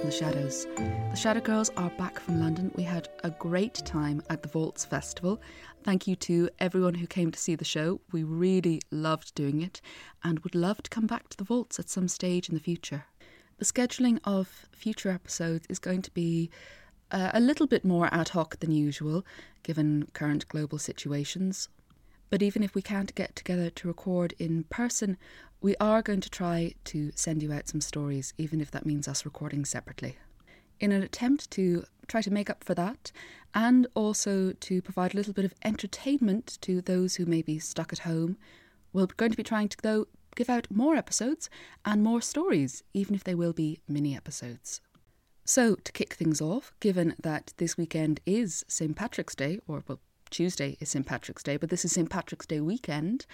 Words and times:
from 0.00 0.08
the 0.08 0.16
Shadows. 0.16 0.66
The 0.76 1.16
Shadow 1.16 1.40
Girls 1.40 1.70
are 1.76 1.90
back 1.90 2.18
from 2.20 2.40
London. 2.40 2.72
We 2.74 2.84
had 2.84 3.08
a 3.22 3.30
great 3.30 3.74
time 3.74 4.22
at 4.30 4.42
the 4.42 4.48
Vaults 4.48 4.84
Festival. 4.84 5.42
Thank 5.84 6.06
you 6.06 6.16
to 6.16 6.48
everyone 6.58 6.94
who 6.94 7.06
came 7.06 7.30
to 7.30 7.38
see 7.38 7.54
the 7.54 7.66
show. 7.66 8.00
We 8.10 8.22
really 8.22 8.80
loved 8.90 9.34
doing 9.34 9.60
it 9.60 9.82
and 10.24 10.38
would 10.38 10.54
love 10.54 10.82
to 10.82 10.90
come 10.90 11.06
back 11.06 11.28
to 11.28 11.36
the 11.36 11.44
Vaults 11.44 11.78
at 11.78 11.90
some 11.90 12.08
stage 12.08 12.48
in 12.48 12.54
the 12.54 12.62
future. 12.62 13.04
The 13.58 13.66
scheduling 13.66 14.20
of 14.24 14.68
future 14.72 15.10
episodes 15.10 15.66
is 15.68 15.78
going 15.78 16.00
to 16.02 16.10
be 16.12 16.50
uh, 17.10 17.32
a 17.34 17.40
little 17.40 17.66
bit 17.66 17.84
more 17.84 18.08
ad 18.10 18.30
hoc 18.30 18.58
than 18.60 18.70
usual, 18.70 19.26
given 19.62 20.08
current 20.14 20.48
global 20.48 20.78
situations. 20.78 21.68
But 22.30 22.42
even 22.42 22.62
if 22.62 22.74
we 22.74 22.80
can't 22.80 23.14
get 23.14 23.36
together 23.36 23.68
to 23.68 23.88
record 23.88 24.34
in 24.38 24.64
person, 24.64 25.18
we 25.60 25.76
are 25.76 26.02
going 26.02 26.20
to 26.20 26.30
try 26.30 26.74
to 26.84 27.12
send 27.14 27.42
you 27.42 27.52
out 27.52 27.68
some 27.68 27.80
stories, 27.80 28.32
even 28.38 28.60
if 28.60 28.70
that 28.70 28.86
means 28.86 29.06
us 29.06 29.24
recording 29.24 29.64
separately. 29.64 30.16
In 30.78 30.92
an 30.92 31.02
attempt 31.02 31.50
to 31.52 31.84
try 32.08 32.22
to 32.22 32.30
make 32.30 32.48
up 32.48 32.64
for 32.64 32.74
that, 32.74 33.12
and 33.54 33.86
also 33.94 34.52
to 34.52 34.80
provide 34.80 35.12
a 35.12 35.16
little 35.16 35.34
bit 35.34 35.44
of 35.44 35.54
entertainment 35.64 36.58
to 36.62 36.80
those 36.80 37.16
who 37.16 37.26
may 37.26 37.42
be 37.42 37.58
stuck 37.58 37.92
at 37.92 38.00
home, 38.00 38.38
we're 38.92 39.06
going 39.06 39.30
to 39.30 39.36
be 39.36 39.42
trying 39.42 39.68
to, 39.68 39.76
though, 39.82 40.06
give 40.34 40.48
out 40.48 40.66
more 40.70 40.96
episodes 40.96 41.50
and 41.84 42.02
more 42.02 42.22
stories, 42.22 42.82
even 42.94 43.14
if 43.14 43.24
they 43.24 43.34
will 43.34 43.52
be 43.52 43.80
mini 43.86 44.16
episodes. 44.16 44.80
So, 45.44 45.74
to 45.74 45.92
kick 45.92 46.14
things 46.14 46.40
off, 46.40 46.72
given 46.80 47.14
that 47.22 47.52
this 47.58 47.76
weekend 47.76 48.20
is 48.24 48.64
St. 48.68 48.96
Patrick's 48.96 49.34
Day, 49.34 49.58
or 49.66 49.82
well, 49.86 50.00
Tuesday 50.30 50.76
is 50.80 50.88
St. 50.88 51.04
Patrick's 51.04 51.42
Day, 51.42 51.56
but 51.56 51.70
this 51.70 51.84
is 51.84 51.92
St. 51.92 52.08
Patrick's 52.08 52.46
Day 52.46 52.60
weekend, 52.60 53.26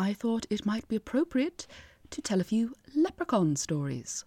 I 0.00 0.14
thought 0.14 0.46
it 0.48 0.64
might 0.64 0.88
be 0.88 0.96
appropriate 0.96 1.66
to 2.08 2.22
tell 2.22 2.40
a 2.40 2.44
few 2.52 2.74
leprechaun 2.96 3.54
stories. 3.56 4.24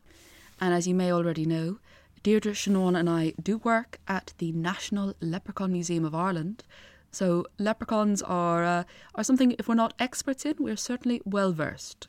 And 0.61 0.71
as 0.71 0.87
you 0.87 0.93
may 0.93 1.11
already 1.11 1.47
know, 1.47 1.79
Deirdre 2.21 2.53
Shannon 2.53 2.95
and 2.95 3.09
I 3.09 3.33
do 3.41 3.57
work 3.57 3.99
at 4.07 4.33
the 4.37 4.51
National 4.51 5.15
Leprechaun 5.19 5.71
Museum 5.71 6.05
of 6.05 6.13
Ireland. 6.13 6.63
So 7.09 7.47
leprechauns 7.57 8.21
are 8.21 8.63
uh, 8.63 8.83
are 9.15 9.23
something 9.23 9.55
if 9.57 9.67
we're 9.67 9.83
not 9.83 9.95
experts 9.97 10.45
in, 10.45 10.57
we're 10.59 10.77
certainly 10.77 11.21
well 11.25 11.51
versed. 11.51 12.07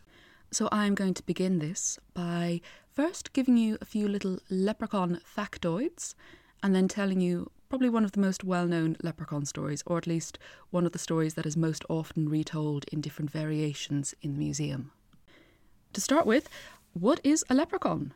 So 0.50 0.68
I'm 0.70 0.94
going 0.94 1.14
to 1.14 1.26
begin 1.26 1.58
this 1.58 1.98
by 2.12 2.60
first 2.92 3.32
giving 3.32 3.56
you 3.56 3.78
a 3.80 3.86
few 3.86 4.06
little 4.06 4.40
leprechaun 4.50 5.20
factoids 5.36 6.14
and 6.62 6.74
then 6.74 6.86
telling 6.86 7.22
you 7.22 7.50
probably 7.74 7.90
one 7.90 8.04
of 8.04 8.12
the 8.12 8.20
most 8.20 8.44
well 8.44 8.68
known 8.68 8.96
leprechaun 9.02 9.44
stories, 9.44 9.82
or 9.84 9.98
at 9.98 10.06
least 10.06 10.38
one 10.70 10.86
of 10.86 10.92
the 10.92 10.98
stories 10.98 11.34
that 11.34 11.44
is 11.44 11.56
most 11.56 11.84
often 11.88 12.28
retold 12.28 12.84
in 12.92 13.00
different 13.00 13.32
variations 13.32 14.14
in 14.22 14.34
the 14.34 14.38
museum. 14.38 14.92
To 15.94 16.00
start 16.00 16.24
with, 16.24 16.48
what 16.92 17.18
is 17.24 17.44
a 17.50 17.54
leprechaun? 17.54 18.14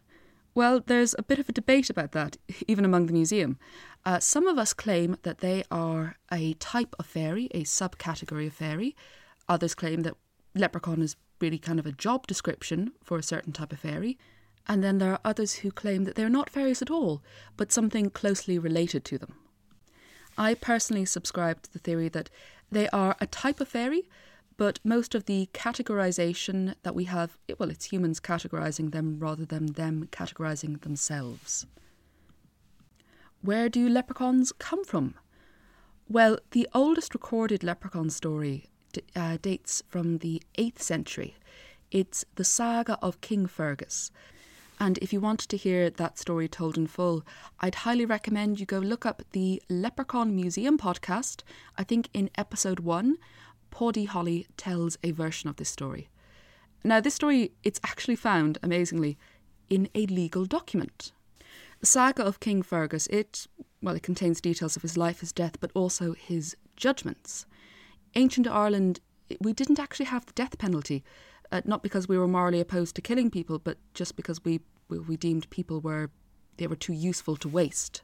Well, 0.55 0.79
there's 0.87 1.17
a 1.19 1.25
bit 1.25 1.41
of 1.41 1.49
a 1.49 1.53
debate 1.53 1.91
about 1.91 2.13
that, 2.13 2.37
even 2.69 2.85
among 2.85 3.07
the 3.07 3.13
museum. 3.13 3.59
Uh, 4.07 4.21
some 4.21 4.47
of 4.47 4.59
us 4.59 4.73
claim 4.73 5.17
that 5.25 5.39
they 5.39 5.65
are 5.73 6.15
a 6.31 6.55
type 6.61 6.95
of 7.01 7.07
fairy, 7.07 7.49
a 7.51 7.65
subcategory 7.65 8.47
of 8.47 8.53
fairy. 8.53 8.95
Others 9.49 9.75
claim 9.75 10.03
that 10.03 10.15
leprechaun 10.55 11.03
is 11.03 11.17
really 11.41 11.59
kind 11.59 11.81
of 11.81 11.87
a 11.87 11.91
job 11.91 12.29
description 12.29 12.93
for 13.03 13.19
a 13.19 13.25
certain 13.25 13.53
type 13.53 13.73
of 13.73 13.81
fairy. 13.81 14.19
And 14.69 14.85
then 14.85 14.99
there 14.99 15.11
are 15.11 15.21
others 15.25 15.55
who 15.55 15.73
claim 15.73 16.05
that 16.05 16.15
they're 16.15 16.29
not 16.29 16.49
fairies 16.49 16.81
at 16.81 16.93
all, 16.93 17.25
but 17.57 17.73
something 17.73 18.11
closely 18.11 18.57
related 18.57 19.05
to 19.07 19.19
them. 19.19 19.35
I 20.39 20.55
personally 20.55 21.05
subscribe 21.05 21.63
to 21.63 21.73
the 21.73 21.81
theory 21.81 22.09
that 22.11 22.31
they 22.71 22.89
are 22.91 23.17
a 23.21 23.27
type 23.27 23.61
of 23.61 23.69
fairy, 23.69 24.09
but 24.57 24.79
most 24.85 25.15
of 25.15 25.27
the 25.27 25.49
categorization 25.53 26.75
that 26.85 26.95
we 26.95 27.05
have, 27.05 27.37
well, 27.59 27.71
it's 27.71 27.87
humans 27.87 28.21
categorizing 28.21 28.93
them 28.93 29.19
rather 29.19 29.45
than 29.45 29.73
them 29.73 30.09
categorizing 30.13 30.81
themselves. 30.83 31.67
Where 33.43 33.69
do 33.69 33.89
leprechauns 33.89 34.53
come 34.53 34.85
from? 34.85 35.15
Well, 36.09 36.39
the 36.53 36.69
oldest 36.73 37.15
recorded 37.15 37.63
leprechaun 37.65 38.11
story 38.11 38.67
uh, 39.15 39.39
dates 39.43 39.83
from 39.89 40.19
the 40.19 40.43
8th 40.57 40.81
century. 40.81 41.37
It's 41.91 42.25
the 42.37 42.45
saga 42.45 42.99
of 43.03 43.21
King 43.21 43.47
Fergus. 43.47 44.11
And 44.81 44.99
if 44.99 45.13
you 45.13 45.21
want 45.21 45.41
to 45.41 45.57
hear 45.57 45.91
that 45.91 46.19
story 46.19 46.49
told 46.49 46.79
in 46.79 46.87
full, 46.87 47.25
I'd 47.61 47.77
highly 47.77 48.05
recommend 48.05 48.61
you 48.61 48.67
go 48.67 48.79
look 48.79 49.05
up 49.05 49.23
the 49.33 49.61
Leprechaun 49.69 50.37
Museum 50.37 50.79
podcast. 50.79 51.43
I 51.77 51.83
think 51.83 52.09
in 52.15 52.31
episode 52.39 52.81
one, 52.81 53.19
Paddy 53.71 54.05
Holly 54.05 54.47
tells 54.57 54.97
a 55.03 55.11
version 55.11 55.51
of 55.51 55.57
this 55.57 55.69
story. 55.69 56.09
Now, 56.85 57.01
this 57.01 57.15
story, 57.15 57.53
it's 57.65 57.81
actually 57.85 58.15
found, 58.15 58.59
amazingly, 58.63 59.19
in 59.69 59.89
a 59.97 60.07
legal 60.07 60.45
document. 60.45 61.11
The 61.81 61.87
saga 61.87 62.25
of 62.25 62.41
King 62.41 62.63
Fergus, 62.63 63.09
it, 63.09 63.49
well, 63.83 63.97
it 63.97 64.03
contains 64.05 64.41
details 64.41 64.77
of 64.77 64.83
his 64.83 64.97
life, 64.97 65.21
his 65.21 65.33
death, 65.33 65.61
but 65.61 65.73
also 65.75 66.13
his 66.13 66.57
judgments. 66.77 67.47
Ancient 68.15 68.47
Ireland, 68.47 69.01
we 69.41 69.53
didn't 69.53 69.81
actually 69.81 70.07
have 70.07 70.25
the 70.25 70.33
death 70.33 70.57
penalty 70.57 71.05
uh, 71.51 71.63
not 71.65 71.83
because 71.83 72.09
we 72.09 72.19
were 72.19 72.29
morally 72.29 72.61
opposed 72.61 72.95
to 72.97 73.03
killing 73.03 73.31
people, 73.31 73.59
but 73.59 73.79
just 73.95 74.17
because 74.17 74.45
we, 74.45 74.61
we, 74.89 74.99
we 74.99 75.17
deemed 75.17 75.49
people 75.51 75.81
were 75.81 76.11
they 76.57 76.67
were 76.67 76.77
too 76.77 76.93
useful 76.93 77.37
to 77.37 77.49
waste. 77.49 78.03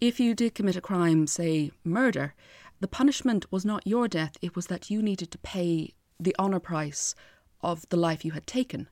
If 0.00 0.18
you 0.18 0.34
did 0.34 0.54
commit 0.54 0.76
a 0.76 0.80
crime, 0.80 1.26
say 1.26 1.70
murder, 1.84 2.34
the 2.80 2.88
punishment 2.88 3.46
was 3.52 3.64
not 3.64 3.86
your 3.86 4.08
death, 4.08 4.36
it 4.42 4.56
was 4.56 4.66
that 4.66 4.90
you 4.90 5.00
needed 5.02 5.30
to 5.30 5.38
pay 5.38 5.94
the 6.18 6.34
honour 6.38 6.58
price 6.58 7.14
of 7.60 7.88
the 7.90 7.96
life 7.96 8.24
you 8.24 8.32
had 8.32 8.46
taken. 8.46 8.88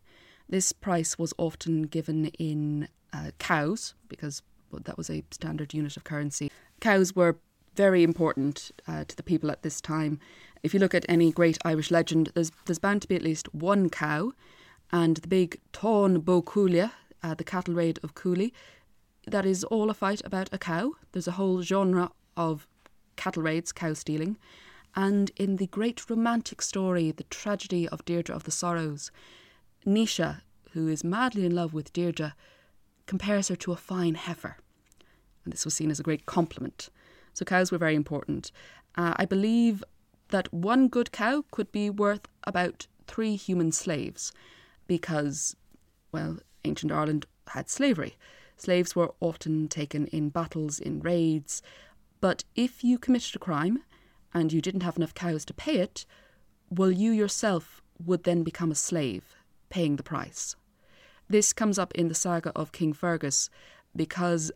This 0.49 0.73
price 0.73 1.19
was 1.19 1.35
often 1.37 1.83
given 1.83 2.27
in 2.39 2.89
uh, 3.13 3.33
cows, 3.39 3.95
because 4.09 4.43
well, 4.71 4.83
that 4.85 4.99
was 4.99 5.11
a 5.11 5.25
standard 5.31 5.75
unit 5.75 5.97
of 5.97 6.05
currency. 6.05 6.51
Cows 6.81 7.17
were 7.17 7.39
very 7.75 8.03
important 8.03 8.71
uh, 8.87 9.05
to 9.05 9.17
the 9.17 9.23
people 9.23 9.51
at 9.51 9.63
this 9.63 9.81
time. 9.81 10.19
If 10.63 10.75
you 10.75 10.81
look 10.81 10.95
at 10.95 11.07
any 11.09 11.31
great 11.33 11.59
Irish 11.65 11.91
legend, 11.91 12.31
there's 12.35 12.51
there's 12.67 12.79
bound 12.79 13.03
to 13.03 13.09
be 13.09 13.17
at 13.17 13.23
least 13.23 13.55
one 13.55 13.91
cow, 13.91 14.33
and 14.91 15.17
the 15.19 15.29
big 15.29 15.61
Táin 15.73 16.25
Bó 16.25 16.43
Cúailnge, 16.43 16.91
uh, 17.23 17.35
the 17.35 17.45
cattle 17.45 17.75
raid 17.75 17.99
of 18.03 18.15
Cooley, 18.15 18.53
that 19.27 19.47
is 19.47 19.65
all 19.65 19.91
a 19.91 19.95
fight 19.95 20.23
about 20.25 20.49
a 20.53 20.59
cow. 20.59 20.93
There's 21.13 21.29
a 21.29 21.33
whole 21.33 21.63
genre 21.63 22.11
of 22.37 22.67
cattle 23.17 23.43
raids, 23.43 23.73
cow 23.73 23.95
stealing, 23.95 24.37
and 24.95 25.31
in 25.37 25.57
the 25.57 25.67
great 25.67 26.09
romantic 26.09 26.63
story, 26.63 27.11
the 27.11 27.25
tragedy 27.25 27.89
of 27.89 28.05
Deirdre 28.05 28.35
of 28.35 28.45
the 28.45 28.51
Sorrows, 28.51 29.11
Naoise, 29.87 30.41
who 30.73 30.89
is 30.89 31.05
madly 31.05 31.45
in 31.45 31.55
love 31.55 31.73
with 31.75 31.93
Deirdre, 31.93 32.35
compares 33.07 33.49
her 33.49 33.57
to 33.57 33.73
a 33.73 33.77
fine 33.77 34.15
heifer, 34.15 34.57
and 35.45 35.53
this 35.53 35.65
was 35.65 35.75
seen 35.75 35.91
as 35.91 36.01
a 36.01 36.03
great 36.03 36.27
compliment. 36.27 36.91
So 37.33 37.45
cows 37.45 37.71
were 37.71 37.79
very 37.79 37.95
important. 37.95 38.51
Uh, 38.97 39.15
I 39.17 39.25
believe 39.25 39.85
that 40.29 40.53
one 40.53 40.89
good 40.89 41.13
cow 41.13 41.45
could 41.51 41.73
be 41.73 41.91
worth 41.91 42.27
about 42.45 42.87
three 43.07 43.37
human 43.37 43.73
slaves 43.73 44.33
because, 44.87 45.57
well, 46.13 46.39
ancient 46.65 46.93
Ireland 46.93 47.27
had 47.49 47.71
slavery. 47.71 48.17
Slaves 48.57 48.95
were 48.95 49.15
often 49.21 49.69
taken 49.69 50.07
in 50.09 50.31
battles, 50.31 50.79
in 50.81 51.01
raids, 51.01 51.63
but 52.21 52.45
if 52.55 52.83
you 52.83 52.99
committed 52.99 53.37
a 53.37 53.39
crime 53.39 53.85
and 54.35 54.53
you 54.53 54.61
didn't 54.61 54.83
have 54.83 54.97
enough 54.97 55.15
cows 55.15 55.45
to 55.47 55.55
pay 55.55 55.77
it, 55.77 56.05
well, 56.71 56.91
you 56.91 57.13
yourself 57.13 57.83
would 58.05 58.25
then 58.25 58.43
become 58.43 58.71
a 58.71 58.77
slave, 58.77 59.37
paying 59.71 59.97
the 59.97 60.03
price. 60.03 60.57
This 61.29 61.53
comes 61.53 61.79
up 61.79 61.95
in 61.95 62.09
the 62.09 62.15
saga 62.15 62.53
of 62.57 62.73
King 62.73 62.93
Fergus 62.93 63.51
because 63.95 64.51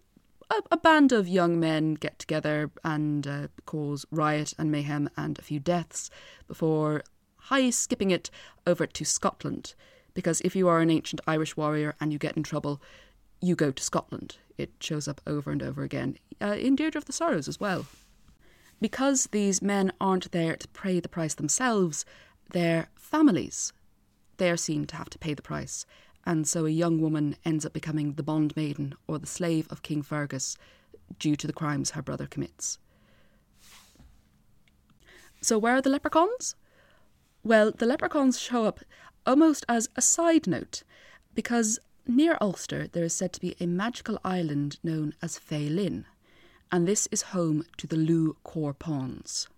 a, 0.52 0.62
a 0.72 0.76
band 0.76 1.12
of 1.12 1.28
young 1.28 1.58
men 1.58 1.94
get 1.94 2.18
together 2.18 2.70
and 2.84 3.26
uh, 3.26 3.48
cause 3.66 4.04
riot 4.10 4.52
and 4.58 4.70
mayhem 4.70 5.08
and 5.16 5.38
a 5.38 5.42
few 5.42 5.58
deaths 5.58 6.10
before 6.46 7.02
high 7.36 7.70
skipping 7.70 8.10
it 8.10 8.30
over 8.66 8.86
to 8.86 9.04
Scotland. 9.04 9.74
Because 10.14 10.40
if 10.42 10.54
you 10.54 10.68
are 10.68 10.80
an 10.80 10.90
ancient 10.90 11.20
Irish 11.26 11.56
warrior 11.56 11.94
and 12.00 12.12
you 12.12 12.18
get 12.18 12.36
in 12.36 12.42
trouble, 12.42 12.80
you 13.40 13.56
go 13.56 13.70
to 13.72 13.82
Scotland. 13.82 14.36
It 14.58 14.70
shows 14.80 15.08
up 15.08 15.20
over 15.26 15.50
and 15.50 15.62
over 15.62 15.82
again, 15.82 16.18
uh, 16.40 16.56
in 16.58 16.76
Deirdre 16.76 16.98
of 16.98 17.06
the 17.06 17.12
Sorrows 17.12 17.48
as 17.48 17.58
well. 17.58 17.86
Because 18.80 19.28
these 19.32 19.62
men 19.62 19.92
aren't 20.00 20.32
there 20.32 20.56
to 20.56 20.68
pay 20.68 21.00
the 21.00 21.08
price 21.08 21.34
themselves, 21.34 22.04
their 22.50 22.88
families, 22.94 23.72
they 24.36 24.50
are 24.50 24.56
seen 24.56 24.86
to 24.86 24.96
have 24.96 25.08
to 25.10 25.18
pay 25.18 25.34
the 25.34 25.42
price 25.42 25.86
and 26.24 26.46
so 26.46 26.66
a 26.66 26.70
young 26.70 27.00
woman 27.00 27.36
ends 27.44 27.66
up 27.66 27.72
becoming 27.72 28.14
the 28.14 28.22
bond 28.22 28.54
maiden 28.56 28.94
or 29.06 29.18
the 29.18 29.26
slave 29.26 29.66
of 29.70 29.82
King 29.82 30.02
Fergus 30.02 30.56
due 31.18 31.36
to 31.36 31.46
the 31.46 31.52
crimes 31.52 31.90
her 31.90 32.02
brother 32.02 32.26
commits. 32.26 32.78
So, 35.40 35.58
where 35.58 35.76
are 35.76 35.82
the 35.82 35.90
leprechauns? 35.90 36.54
Well, 37.42 37.72
the 37.72 37.86
leprechauns 37.86 38.38
show 38.38 38.64
up 38.64 38.80
almost 39.26 39.64
as 39.68 39.88
a 39.96 40.02
side 40.02 40.46
note, 40.46 40.84
because 41.34 41.80
near 42.06 42.38
Ulster 42.40 42.86
there 42.86 43.04
is 43.04 43.14
said 43.14 43.32
to 43.32 43.40
be 43.40 43.56
a 43.58 43.66
magical 43.66 44.18
island 44.24 44.78
known 44.82 45.14
as 45.20 45.38
Fay 45.38 45.68
and 46.70 46.88
this 46.88 47.06
is 47.10 47.22
home 47.22 47.64
to 47.76 47.86
the 47.86 47.96
Lugh 47.96 48.36
Corpáins 48.44 49.48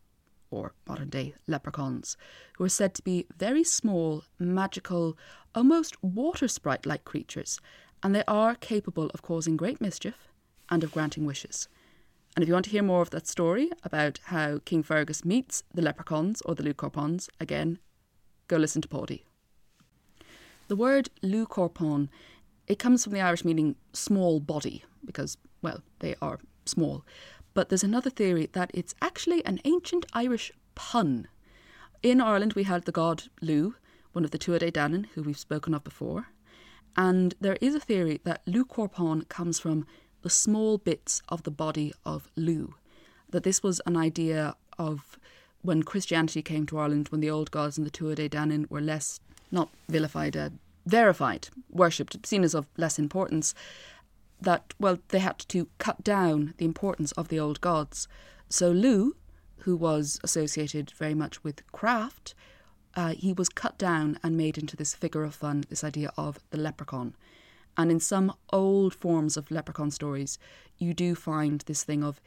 or 0.54 0.74
modern 0.88 1.10
day 1.10 1.34
leprechauns, 1.46 2.16
who 2.56 2.64
are 2.64 2.68
said 2.68 2.94
to 2.94 3.02
be 3.02 3.26
very 3.36 3.64
small, 3.64 4.24
magical, 4.38 5.16
almost 5.54 6.02
water 6.02 6.48
sprite 6.48 6.86
like 6.86 7.04
creatures. 7.04 7.60
and 8.04 8.14
they 8.14 8.22
are 8.28 8.54
capable 8.54 9.10
of 9.14 9.22
causing 9.22 9.56
great 9.56 9.80
mischief 9.80 10.28
and 10.68 10.84
of 10.84 10.92
granting 10.92 11.24
wishes. 11.24 11.68
And 12.36 12.42
if 12.42 12.48
you 12.48 12.52
want 12.52 12.66
to 12.66 12.70
hear 12.70 12.82
more 12.82 13.00
of 13.00 13.10
that 13.10 13.26
story 13.26 13.70
about 13.82 14.20
how 14.24 14.60
King 14.66 14.82
Fergus 14.82 15.24
meets 15.24 15.62
the 15.72 15.80
leprechauns 15.82 16.42
or 16.42 16.54
the 16.54 16.62
Lewcorpons, 16.62 17.28
again, 17.40 17.78
go 18.46 18.56
listen 18.58 18.82
to 18.82 18.88
Paddy. 18.88 19.24
The 20.68 20.76
word 20.76 21.08
Lewcorpon, 21.22 22.08
it 22.66 22.78
comes 22.78 23.02
from 23.02 23.14
the 23.14 23.20
Irish 23.20 23.44
meaning 23.44 23.76
small 23.94 24.38
body, 24.38 24.84
because, 25.04 25.38
well, 25.62 25.82
they 26.00 26.14
are 26.20 26.40
small. 26.66 27.04
But 27.54 27.68
there's 27.68 27.84
another 27.84 28.10
theory 28.10 28.50
that 28.52 28.72
it's 28.74 28.94
actually 29.00 29.44
an 29.46 29.60
ancient 29.64 30.04
Irish 30.12 30.52
pun. 30.74 31.28
In 32.02 32.20
Ireland, 32.20 32.54
we 32.54 32.64
had 32.64 32.84
the 32.84 32.92
god 32.92 33.24
Lugh, 33.40 33.74
one 34.12 34.24
of 34.24 34.32
the 34.32 34.38
Tuatha 34.38 34.60
Dé 34.60 34.72
Danann, 34.72 35.06
who 35.14 35.22
we've 35.22 35.38
spoken 35.38 35.72
of 35.72 35.84
before. 35.84 36.28
And 36.96 37.34
there 37.40 37.56
is 37.60 37.74
a 37.74 37.80
theory 37.80 38.20
that 38.24 38.44
Lewcorpon 38.46 39.28
comes 39.28 39.58
from 39.58 39.86
the 40.22 40.30
small 40.30 40.78
bits 40.78 41.22
of 41.28 41.44
the 41.44 41.50
body 41.50 41.92
of 42.04 42.28
Lugh, 42.36 42.74
That 43.30 43.44
this 43.44 43.62
was 43.62 43.80
an 43.86 43.96
idea 43.96 44.56
of 44.78 45.18
when 45.62 45.82
Christianity 45.82 46.42
came 46.42 46.66
to 46.66 46.78
Ireland, 46.78 47.08
when 47.08 47.20
the 47.20 47.30
old 47.30 47.50
gods 47.50 47.78
and 47.78 47.86
the 47.86 47.90
Tuatha 47.90 48.16
Dé 48.16 48.30
Danann 48.30 48.68
were 48.70 48.80
less, 48.80 49.20
not 49.50 49.70
vilified, 49.88 50.36
uh, 50.36 50.50
verified, 50.86 51.48
worshipped, 51.70 52.26
seen 52.26 52.44
as 52.44 52.54
of 52.54 52.66
less 52.76 52.98
importance, 52.98 53.54
that, 54.44 54.74
well, 54.78 54.98
they 55.08 55.18
had 55.18 55.38
to 55.40 55.68
cut 55.78 56.02
down 56.04 56.54
the 56.58 56.64
importance 56.64 57.12
of 57.12 57.28
the 57.28 57.38
old 57.38 57.60
gods. 57.60 58.08
So 58.48 58.70
Lugh, 58.70 59.12
who 59.58 59.76
was 59.76 60.20
associated 60.22 60.92
very 60.92 61.14
much 61.14 61.42
with 61.42 61.66
craft, 61.72 62.34
uh, 62.94 63.14
he 63.14 63.32
was 63.32 63.48
cut 63.48 63.76
down 63.78 64.18
and 64.22 64.36
made 64.36 64.56
into 64.56 64.76
this 64.76 64.94
figure 64.94 65.24
of 65.24 65.34
fun, 65.34 65.64
this 65.68 65.82
idea 65.82 66.12
of 66.16 66.38
the 66.50 66.58
leprechaun. 66.58 67.14
And 67.76 67.90
in 67.90 67.98
some 67.98 68.32
old 68.52 68.94
forms 68.94 69.36
of 69.36 69.50
leprechaun 69.50 69.90
stories, 69.90 70.38
you 70.78 70.94
do 70.94 71.14
find 71.14 71.60
this 71.62 71.82
thing 71.82 72.04
of 72.04 72.20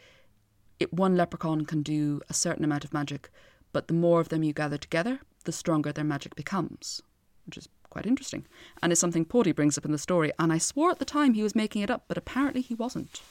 it, 0.79 0.93
one 0.93 1.15
leprechaun 1.15 1.65
can 1.65 1.81
do 1.81 2.21
a 2.29 2.33
certain 2.33 2.63
amount 2.63 2.83
of 2.83 2.93
magic, 2.93 3.29
but 3.71 3.87
the 3.87 3.93
more 3.93 4.19
of 4.19 4.29
them 4.29 4.43
you 4.43 4.53
gather 4.53 4.77
together, 4.77 5.19
the 5.45 5.51
stronger 5.51 5.91
their 5.91 6.03
magic 6.03 6.35
becomes, 6.35 7.01
which 7.45 7.57
is 7.57 7.69
quite 7.89 8.05
interesting. 8.05 8.45
And 8.81 8.91
is 8.91 8.99
something 8.99 9.25
Porty 9.25 9.55
brings 9.55 9.77
up 9.77 9.85
in 9.85 9.91
the 9.91 9.97
story. 9.97 10.31
And 10.39 10.51
I 10.51 10.57
swore 10.57 10.91
at 10.91 10.99
the 10.99 11.05
time 11.05 11.33
he 11.33 11.43
was 11.43 11.55
making 11.55 11.81
it 11.81 11.91
up, 11.91 12.05
but 12.07 12.17
apparently 12.17 12.61
he 12.61 12.75
wasn't. 12.75 13.21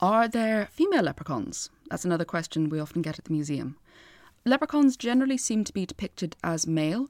Are 0.00 0.28
there 0.28 0.68
female 0.70 1.04
leprechauns? 1.04 1.70
That's 1.90 2.04
another 2.04 2.24
question 2.24 2.68
we 2.68 2.80
often 2.80 3.02
get 3.02 3.18
at 3.18 3.24
the 3.24 3.32
museum. 3.32 3.76
Leprechauns 4.44 4.96
generally 4.96 5.38
seem 5.38 5.64
to 5.64 5.72
be 5.72 5.86
depicted 5.86 6.36
as 6.44 6.66
male, 6.66 7.08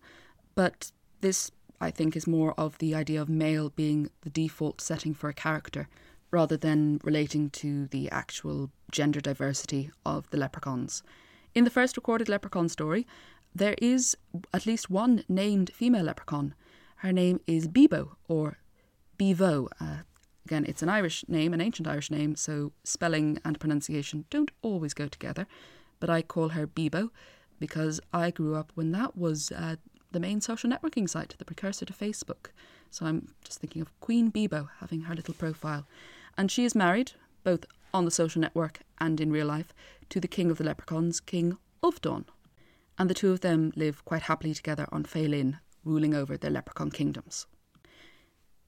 but 0.54 0.92
this 1.20 1.50
I 1.80 1.90
think, 1.90 2.16
is 2.16 2.26
more 2.26 2.54
of 2.58 2.78
the 2.78 2.94
idea 2.94 3.20
of 3.20 3.28
male 3.28 3.70
being 3.70 4.10
the 4.22 4.30
default 4.30 4.80
setting 4.80 5.14
for 5.14 5.28
a 5.28 5.34
character 5.34 5.88
rather 6.30 6.56
than 6.56 7.00
relating 7.04 7.50
to 7.50 7.86
the 7.86 8.10
actual 8.10 8.70
gender 8.90 9.20
diversity 9.20 9.90
of 10.04 10.28
the 10.30 10.36
leprechauns. 10.36 11.02
In 11.54 11.64
the 11.64 11.70
first 11.70 11.96
recorded 11.96 12.28
leprechaun 12.28 12.68
story, 12.68 13.06
there 13.56 13.76
is 13.78 14.16
at 14.52 14.66
least 14.66 14.90
one 14.90 15.24
named 15.28 15.70
female 15.72 16.04
leprechaun. 16.04 16.54
Her 16.96 17.12
name 17.12 17.40
is 17.46 17.68
Bebo 17.68 18.16
or 18.28 18.58
Bevo. 19.16 19.68
Uh, 19.80 19.98
again, 20.44 20.66
it's 20.68 20.82
an 20.82 20.90
Irish 20.90 21.24
name, 21.26 21.54
an 21.54 21.60
ancient 21.62 21.88
Irish 21.88 22.10
name, 22.10 22.36
so 22.36 22.72
spelling 22.84 23.38
and 23.44 23.58
pronunciation 23.58 24.26
don't 24.28 24.50
always 24.60 24.92
go 24.92 25.08
together. 25.08 25.46
But 26.00 26.10
I 26.10 26.20
call 26.20 26.50
her 26.50 26.66
Bebo 26.66 27.08
because 27.58 27.98
I 28.12 28.30
grew 28.30 28.54
up 28.54 28.72
when 28.74 28.92
that 28.92 29.16
was 29.16 29.50
uh, 29.52 29.76
the 30.12 30.20
main 30.20 30.42
social 30.42 30.70
networking 30.70 31.08
site, 31.08 31.34
the 31.38 31.44
precursor 31.46 31.86
to 31.86 31.92
Facebook. 31.94 32.50
So 32.90 33.06
I'm 33.06 33.32
just 33.42 33.60
thinking 33.60 33.80
of 33.80 34.00
Queen 34.00 34.30
Bebo 34.30 34.68
having 34.80 35.02
her 35.02 35.14
little 35.14 35.34
profile. 35.34 35.86
And 36.36 36.50
she 36.50 36.66
is 36.66 36.74
married, 36.74 37.12
both 37.42 37.64
on 37.94 38.04
the 38.04 38.10
social 38.10 38.40
network 38.42 38.80
and 38.98 39.18
in 39.18 39.32
real 39.32 39.46
life, 39.46 39.72
to 40.10 40.20
the 40.20 40.28
king 40.28 40.50
of 40.50 40.58
the 40.58 40.64
leprechauns, 40.64 41.20
King 41.20 41.56
Iubdan. 41.82 42.26
And 42.98 43.10
the 43.10 43.14
two 43.14 43.30
of 43.30 43.40
them 43.40 43.72
live 43.76 44.04
quite 44.04 44.22
happily 44.22 44.54
together 44.54 44.86
on 44.90 45.04
Faylinn, 45.04 45.58
ruling 45.84 46.14
over 46.14 46.36
their 46.36 46.50
leprechaun 46.50 46.90
kingdoms. 46.90 47.46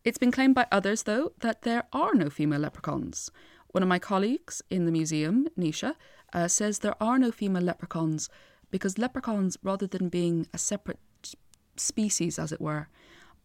It's 0.04 0.18
been 0.18 0.32
claimed 0.32 0.54
by 0.54 0.66
others, 0.70 1.04
though, 1.04 1.32
that 1.40 1.62
there 1.62 1.84
are 1.92 2.14
no 2.14 2.30
female 2.30 2.60
leprechauns. 2.60 3.30
One 3.68 3.82
of 3.82 3.88
my 3.88 3.98
colleagues 3.98 4.62
in 4.70 4.86
the 4.86 4.92
museum, 4.92 5.48
Nisha, 5.58 5.94
uh, 6.32 6.48
says 6.48 6.78
there 6.78 7.02
are 7.02 7.18
no 7.18 7.30
female 7.30 7.62
leprechauns 7.62 8.28
because 8.70 8.98
leprechauns, 8.98 9.56
rather 9.62 9.86
than 9.86 10.08
being 10.08 10.46
a 10.52 10.58
separate 10.58 10.98
species, 11.76 12.38
as 12.38 12.52
it 12.52 12.60
were, 12.60 12.88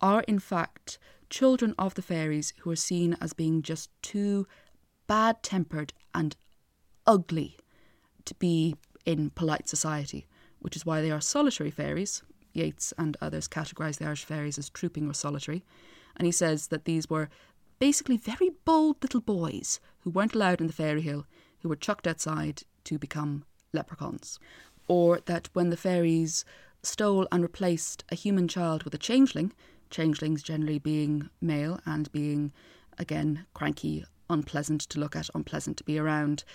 are 0.02 0.22
in 0.28 0.40
fact 0.40 0.98
children 1.30 1.74
of 1.78 1.96
the 1.96 2.02
fairies 2.02 2.54
who 2.60 2.72
are 2.72 2.76
seen 2.76 3.18
as 3.20 3.34
being 3.34 3.62
just 3.62 3.90
too 4.02 4.46
bad 5.08 5.42
tempered 5.44 5.94
and 6.14 6.36
ugly 7.08 7.58
to 8.26 8.36
be 8.36 8.76
in 9.06 9.30
polite 9.32 9.68
society, 9.68 10.28
which 10.64 10.78
is 10.78 10.86
why 10.86 11.02
they 11.02 11.12
are 11.12 11.22
solitary 11.22 11.70
fairies. 11.70 12.24
Yeats 12.54 12.94
and 12.98 13.18
others 13.20 13.50
categorise 13.50 13.98
the 13.98 14.06
Irish 14.06 14.24
fairies 14.24 14.58
as 14.58 14.70
trooping 14.70 15.10
or 15.10 15.14
solitary. 15.14 15.64
And 16.16 16.26
he 16.26 16.32
says 16.32 16.68
that 16.68 16.86
these 16.86 17.10
were 17.10 17.30
basically 17.80 18.16
very 18.16 18.52
bold 18.64 18.96
little 19.02 19.20
boys 19.20 19.82
who 20.00 20.10
weren't 20.10 20.36
allowed 20.36 20.62
in 20.62 20.68
the 20.68 20.74
fairy 20.74 21.02
hill, 21.02 21.26
who 21.60 21.70
were 21.70 21.76
chucked 21.76 22.08
outside 22.08 22.64
to 22.86 22.98
become 22.98 23.44
leprechauns. 23.74 24.40
Or 24.88 25.20
that 25.26 25.50
when 25.52 25.70
the 25.70 25.78
fairies 25.78 26.46
stole 26.82 27.28
and 27.30 27.42
replaced 27.42 28.06
a 28.10 28.16
human 28.16 28.48
child 28.48 28.84
with 28.84 28.94
a 28.94 28.98
changeling, 28.98 29.52
changelings 29.90 30.42
generally 30.44 30.80
being 30.80 31.30
male 31.42 31.80
and 31.86 32.10
being, 32.12 32.54
again, 32.98 33.46
cranky, 33.54 34.06
unpleasant 34.30 34.82
to 34.82 35.00
look 35.00 35.16
at, 35.16 35.30
unpleasant 35.36 35.76
to 35.78 35.84
be 35.84 36.00
around. 36.00 36.46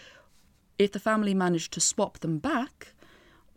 If 0.78 0.92
the 0.92 1.00
family 1.00 1.34
managed 1.34 1.72
to 1.72 1.80
swap 1.80 2.20
them 2.20 2.38
back, 2.38 2.94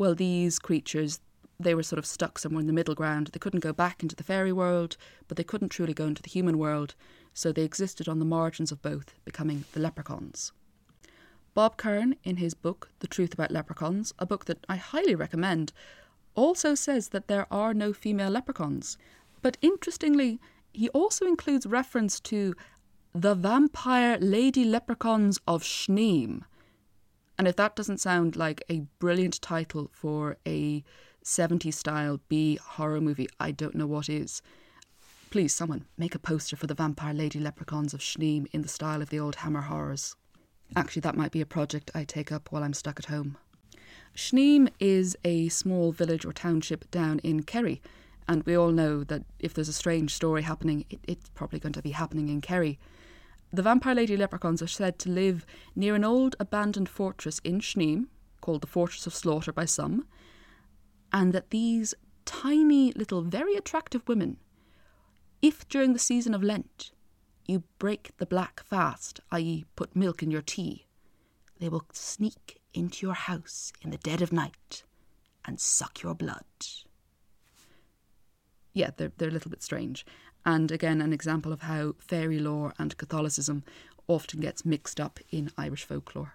well, 0.02 0.16
these 0.16 0.58
creatures, 0.58 1.20
they 1.60 1.76
were 1.76 1.84
sort 1.84 2.00
of 2.00 2.08
stuck 2.08 2.40
somewhere 2.40 2.62
in 2.62 2.66
the 2.66 2.74
middle 2.74 2.96
ground. 2.96 3.28
They 3.28 3.38
couldn't 3.38 3.60
go 3.60 3.72
back 3.72 4.02
into 4.02 4.16
the 4.16 4.24
fairy 4.24 4.52
world, 4.52 4.98
but 5.28 5.38
they 5.38 5.44
couldn't 5.44 5.70
truly 5.70 5.94
go 5.94 6.08
into 6.08 6.24
the 6.24 6.30
human 6.32 6.58
world, 6.58 6.96
so 7.36 7.52
they 7.52 7.62
existed 7.62 8.10
on 8.10 8.18
the 8.18 8.26
margins 8.26 8.72
of 8.72 8.82
both, 8.82 9.14
becoming 9.26 9.64
the 9.74 9.80
leprechauns. 9.80 10.54
Bob 11.54 11.78
Curran, 11.78 12.16
in 12.24 12.38
his 12.38 12.56
book 12.56 12.90
The 12.98 13.08
Truth 13.08 13.36
About 13.36 13.52
Leprechauns, 13.52 14.12
a 14.18 14.26
book 14.26 14.46
that 14.46 14.66
I 14.68 14.78
highly 14.78 15.14
recommend, 15.14 15.72
also 16.34 16.74
says 16.74 17.10
that 17.10 17.28
there 17.28 17.46
are 17.54 17.72
no 17.72 17.94
female 17.94 18.32
leprechauns. 18.32 18.98
But 19.44 19.60
interestingly, 19.62 20.40
he 20.74 20.90
also 20.90 21.28
includes 21.28 21.68
reference 21.68 22.20
to 22.22 22.56
the 23.14 23.36
vampire 23.36 24.18
lady 24.18 24.66
leprechauns 24.66 25.40
of 25.48 25.62
Shneem. 25.62 26.42
And 27.42 27.48
if 27.48 27.56
that 27.56 27.76
doesn't 27.76 28.00
sound 28.00 28.36
like 28.36 28.64
a 28.70 28.82
brilliant 29.00 29.42
title 29.42 29.90
for 29.92 30.38
a 30.46 30.84
70s 31.26 31.74
style 31.74 32.20
B 32.30 32.60
horror 32.64 33.02
movie, 33.02 33.28
I 33.40 33.50
don't 33.50 33.74
know 33.74 33.88
what 33.88 34.10
is. 34.10 34.44
Please, 35.32 35.52
someone, 35.52 35.86
make 35.98 36.14
a 36.14 36.20
poster 36.20 36.56
for 36.56 36.68
the 36.68 36.76
vampire 36.76 37.16
lady 37.16 37.40
leprechauns 37.40 37.96
of 37.96 38.00
Schneem 38.00 38.46
in 38.52 38.62
the 38.62 38.68
style 38.68 39.02
of 39.02 39.10
the 39.10 39.20
old 39.20 39.38
Hammer 39.38 39.62
horrors. 39.62 40.16
Actually, 40.76 41.00
that 41.00 41.18
might 41.18 41.32
be 41.32 41.42
a 41.42 41.48
project 41.48 41.90
I 41.96 42.04
take 42.04 42.32
up 42.32 42.52
while 42.52 42.62
I'm 42.62 42.76
stuck 42.76 43.00
at 43.00 43.06
home. 43.06 43.40
Schneem 44.16 44.70
is 44.80 45.18
a 45.26 45.50
small 45.50 45.92
village 45.92 46.26
or 46.26 46.34
township 46.34 46.92
down 46.92 47.18
in 47.24 47.42
Kerry, 47.42 47.82
and 48.28 48.44
we 48.44 48.56
all 48.56 48.70
know 48.70 49.04
that 49.06 49.24
if 49.40 49.56
there's 49.56 49.68
a 49.68 49.74
strange 49.74 50.14
story 50.14 50.44
happening, 50.44 50.86
it, 50.92 51.00
it's 51.08 51.30
probably 51.30 51.58
going 51.58 51.74
to 51.74 51.82
be 51.82 51.90
happening 51.90 52.30
in 52.30 52.40
Kerry. 52.40 52.78
The 53.54 53.62
Vampire 53.62 53.96
Lady 53.96 54.16
leprechauns 54.16 54.62
are 54.62 54.68
said 54.68 54.98
to 55.00 55.10
live 55.10 55.46
near 55.76 55.94
an 55.94 56.06
old 56.06 56.38
abandoned 56.40 56.88
fortress 56.88 57.40
in 57.40 57.60
Shneem, 57.60 58.08
called 58.40 58.62
the 58.62 58.68
Fortress 58.68 59.06
of 59.06 59.14
Slaughter 59.14 59.52
by 59.52 59.66
some, 59.66 60.08
and 61.12 61.34
that 61.34 61.50
these 61.50 61.94
tiny 62.24 62.94
little, 62.94 63.22
very 63.22 63.56
attractive 63.56 64.08
women, 64.08 64.38
if 65.42 65.68
during 65.68 65.92
the 65.92 66.00
season 66.00 66.34
of 66.34 66.44
Lent 66.44 66.92
you 67.46 67.64
break 67.78 68.16
the 68.18 68.26
black 68.26 68.64
fast, 68.64 69.20
i.e., 69.32 69.66
put 69.76 69.96
milk 69.96 70.24
in 70.24 70.32
your 70.32 70.42
tea, 70.42 70.86
they 71.60 71.68
will 71.68 71.86
sneak 71.92 72.62
into 72.74 73.06
your 73.06 73.16
house 73.16 73.74
in 73.82 73.90
the 73.90 73.98
dead 73.98 74.22
of 74.22 74.32
night 74.32 74.84
and 75.44 75.60
suck 75.60 76.02
your 76.02 76.16
blood. 76.16 76.46
Yeah, 78.74 78.92
they're, 78.96 79.12
they're 79.18 79.28
a 79.28 79.32
little 79.32 79.52
bit 79.52 79.62
strange. 79.62 80.06
And 80.46 80.72
again, 80.72 81.02
an 81.02 81.14
example 81.14 81.54
of 81.54 81.62
how 81.62 81.96
fairy 82.00 82.40
lore 82.40 82.74
and 82.80 82.98
Catholicism 82.98 83.64
often 84.08 84.40
gets 84.40 84.66
mixed 84.66 85.00
up 85.00 85.20
in 85.30 85.52
Irish 85.58 85.84
folklore. 85.84 86.34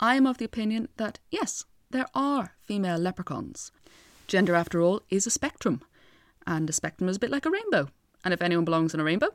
I 0.00 0.16
am 0.16 0.26
of 0.26 0.38
the 0.38 0.44
opinion 0.44 0.88
that 0.96 1.18
yes, 1.30 1.64
there 1.90 2.06
are 2.14 2.54
female 2.60 2.98
leprechauns. 2.98 3.70
Gender, 4.26 4.54
after 4.54 4.80
all, 4.80 5.02
is 5.10 5.26
a 5.26 5.30
spectrum, 5.30 5.82
and 6.46 6.68
a 6.68 6.72
spectrum 6.72 7.08
is 7.08 7.16
a 7.16 7.20
bit 7.20 7.30
like 7.30 7.46
a 7.46 7.50
rainbow. 7.50 7.88
And 8.24 8.32
if 8.32 8.42
anyone 8.42 8.64
belongs 8.64 8.94
in 8.94 9.00
a 9.00 9.04
rainbow, 9.04 9.28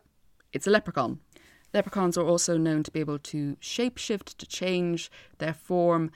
it's 0.52 0.68
a 0.68 0.72
leprechaun. 0.72 1.20
Leprechauns 1.74 2.18
are 2.18 2.26
also 2.26 2.58
known 2.58 2.84
to 2.84 2.92
be 2.92 3.00
able 3.00 3.20
to 3.20 3.56
shapeshift, 3.62 4.36
to 4.38 4.46
change 4.48 5.12
their 5.38 5.54
form. 5.54 6.12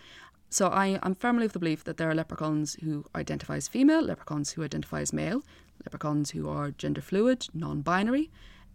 So 0.49 0.67
I, 0.67 0.99
am 1.03 1.13
firmly 1.13 1.45
of 1.45 1.53
the 1.53 1.59
belief 1.59 1.83
that 1.83 1.97
there 1.97 2.09
are 2.09 2.15
leprechauns 2.15 2.75
who 2.83 3.05
identify 3.15 3.57
as 3.57 3.67
female, 3.67 4.01
leprechauns 4.01 4.51
who 4.51 4.63
identify 4.63 5.01
as 5.01 5.13
male. 5.13 5.43
Leprechauns 5.85 6.31
who 6.31 6.49
are 6.49 6.71
gender 6.71 7.01
fluid, 7.01 7.47
non 7.53 7.81
binary, 7.81 8.31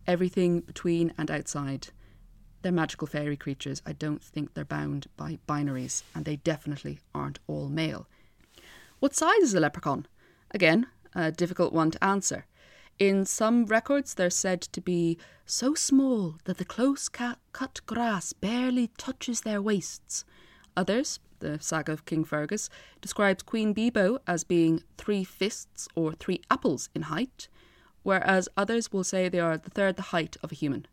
everything 0.06 0.60
between 0.60 1.12
and 1.18 1.30
outside. 1.30 1.88
They're 2.62 2.72
magical 2.72 3.06
fairy 3.06 3.36
creatures. 3.36 3.82
I 3.86 3.92
don't 3.92 4.22
think 4.22 4.54
they're 4.54 4.64
bound 4.64 5.06
by 5.16 5.38
binaries, 5.48 6.02
and 6.14 6.24
they 6.24 6.36
definitely 6.36 7.00
aren't 7.14 7.38
all 7.46 7.68
male. 7.68 8.06
What 8.98 9.14
size 9.14 9.42
is 9.42 9.54
a 9.54 9.60
leprechaun? 9.60 10.06
Again, 10.50 10.86
a 11.14 11.30
difficult 11.30 11.72
one 11.72 11.90
to 11.92 12.04
answer. 12.04 12.46
In 12.98 13.24
some 13.24 13.66
records, 13.66 14.14
they're 14.14 14.28
said 14.28 14.60
to 14.60 14.80
be 14.80 15.18
so 15.46 15.74
small 15.74 16.36
that 16.44 16.58
the 16.58 16.64
close 16.64 17.08
cut 17.08 17.86
grass 17.86 18.32
barely 18.32 18.88
touches 18.98 19.42
their 19.42 19.62
waists. 19.62 20.24
Others, 20.76 21.20
the 21.40 21.58
saga 21.60 21.92
of 21.92 22.04
King 22.04 22.24
Fergus, 22.24 22.68
describes 23.00 23.42
Queen 23.42 23.74
Bebo 23.74 24.18
as 24.26 24.44
being 24.44 24.82
three 24.96 25.24
fists 25.24 25.88
or 25.94 26.12
three 26.12 26.40
apples 26.50 26.88
in 26.94 27.02
height, 27.02 27.48
whereas 28.02 28.48
others 28.56 28.92
will 28.92 29.04
say 29.04 29.28
they 29.28 29.40
are 29.40 29.56
the 29.56 29.70
third 29.70 29.96
the 29.96 30.02
height 30.02 30.36
of 30.42 30.52
a 30.52 30.54
human. 30.54 30.86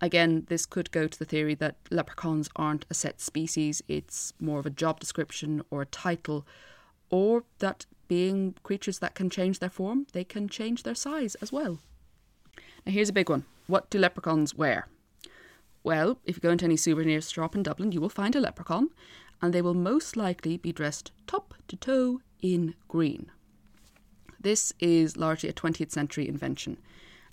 Again, 0.00 0.44
this 0.48 0.66
could 0.66 0.90
go 0.90 1.06
to 1.06 1.18
the 1.18 1.24
theory 1.24 1.54
that 1.54 1.76
leprechauns 1.90 2.50
aren't 2.56 2.84
a 2.90 2.94
set 2.94 3.20
species, 3.20 3.82
it's 3.88 4.32
more 4.38 4.58
of 4.58 4.66
a 4.66 4.70
job 4.70 5.00
description 5.00 5.62
or 5.70 5.82
a 5.82 5.86
title, 5.86 6.46
or 7.08 7.44
that 7.60 7.86
being 8.08 8.54
creatures 8.62 8.98
that 8.98 9.14
can 9.14 9.30
change 9.30 9.58
their 9.58 9.70
form, 9.70 10.06
they 10.12 10.24
can 10.24 10.48
change 10.48 10.82
their 10.82 10.94
size 10.94 11.34
as 11.36 11.50
well. 11.50 11.78
Now, 12.84 12.92
here's 12.92 13.08
a 13.08 13.14
big 13.14 13.30
one 13.30 13.44
what 13.66 13.90
do 13.90 13.98
leprechauns 13.98 14.54
wear? 14.54 14.88
Well, 15.82 16.18
if 16.24 16.36
you 16.36 16.40
go 16.40 16.50
into 16.50 16.64
any 16.64 16.76
souvenir 16.76 17.20
shop 17.20 17.54
in 17.54 17.62
Dublin, 17.62 17.92
you 17.92 18.00
will 18.00 18.08
find 18.08 18.34
a 18.34 18.40
leprechaun, 18.40 18.90
and 19.42 19.52
they 19.52 19.62
will 19.62 19.74
most 19.74 20.16
likely 20.16 20.56
be 20.56 20.72
dressed 20.72 21.12
top 21.26 21.54
to 21.68 21.76
toe 21.76 22.20
in 22.40 22.74
green. 22.88 23.30
This 24.40 24.72
is 24.78 25.16
largely 25.16 25.48
a 25.48 25.52
20th 25.52 25.90
century 25.90 26.28
invention. 26.28 26.78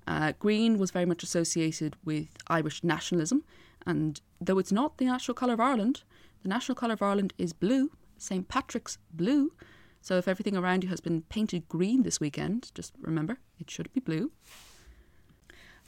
Uh, 0.08 0.34
green 0.40 0.78
was 0.78 0.92
very 0.92 1.06
much 1.06 1.24
associated 1.24 1.96
with 2.04 2.28
Irish 2.48 2.84
nationalism, 2.84 3.44
and 3.86 4.20
though 4.42 4.58
it's 4.58 4.72
not 4.72 4.98
the 4.98 5.06
national 5.06 5.36
colour 5.36 5.54
of 5.54 5.60
Ireland, 5.60 6.04
the 6.42 6.50
national 6.50 6.76
colour 6.76 6.94
of 6.94 7.02
Ireland 7.02 7.34
is 7.38 7.54
blue, 7.54 7.92
St. 8.18 8.48
Patrick's 8.48 8.98
blue. 9.14 9.54
So 10.02 10.18
if 10.18 10.28
everything 10.28 10.58
around 10.58 10.84
you 10.84 10.90
has 10.90 11.00
been 11.00 11.22
painted 11.24 11.70
green 11.70 12.04
this 12.04 12.20
weekend, 12.20 12.72
just 12.76 12.94
remember 13.00 13.38
it 13.60 13.70
should 13.70 13.92
be 13.94 14.02
blue. 14.02 14.32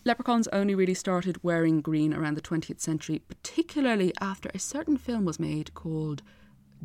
Leprechauns 0.08 0.48
only 0.50 0.76
really 0.76 0.94
started 0.94 1.44
wearing 1.44 1.82
green 1.82 2.14
around 2.14 2.36
the 2.36 2.42
20th 2.42 2.80
century, 2.80 3.18
particularly 3.28 4.14
after 4.22 4.52
a 4.54 4.60
certain 4.60 4.98
film 4.98 5.26
was 5.26 5.40
made 5.40 5.74
called 5.74 6.22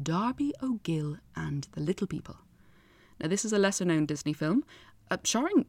Darby 0.03 0.55
O'Gill 0.63 1.19
and 1.37 1.69
the 1.73 1.83
Little 1.83 2.07
People. 2.07 2.37
Now, 3.21 3.29
this 3.29 3.45
is 3.45 3.53
a 3.53 3.59
lesser 3.59 3.85
known 3.85 4.07
Disney 4.07 4.33
film, 4.33 4.65
uh, 5.11 5.19
starring, 5.23 5.67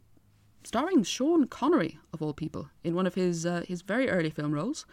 starring 0.63 1.03
Sean 1.03 1.46
Connery, 1.46 2.00
of 2.13 2.22
all 2.22 2.34
people, 2.34 2.70
in 2.86 2.96
one 2.96 3.05
of 3.05 3.15
his, 3.15 3.46
uh, 3.46 3.65
his 3.67 3.81
very 3.81 4.10
early 4.10 4.29
film 4.29 4.53
roles. 4.53 4.86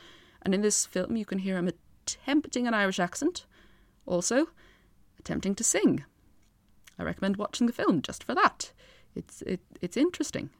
And 0.42 0.52
in 0.52 0.60
this 0.60 0.84
film, 0.84 1.16
you 1.16 1.24
can 1.24 1.38
hear 1.38 1.58
him 1.58 1.68
attempting 1.68 2.66
an 2.66 2.74
Irish 2.74 2.98
accent, 2.98 3.46
also 4.04 4.48
attempting 5.20 5.54
to 5.54 5.62
sing. 5.62 6.04
I 6.98 7.04
recommend 7.04 7.36
watching 7.36 7.68
the 7.68 7.72
film 7.72 8.02
just 8.02 8.24
for 8.24 8.34
that. 8.34 8.72
It's, 9.14 9.42
it, 9.42 9.60
it's 9.80 9.96
interesting. 9.96 10.50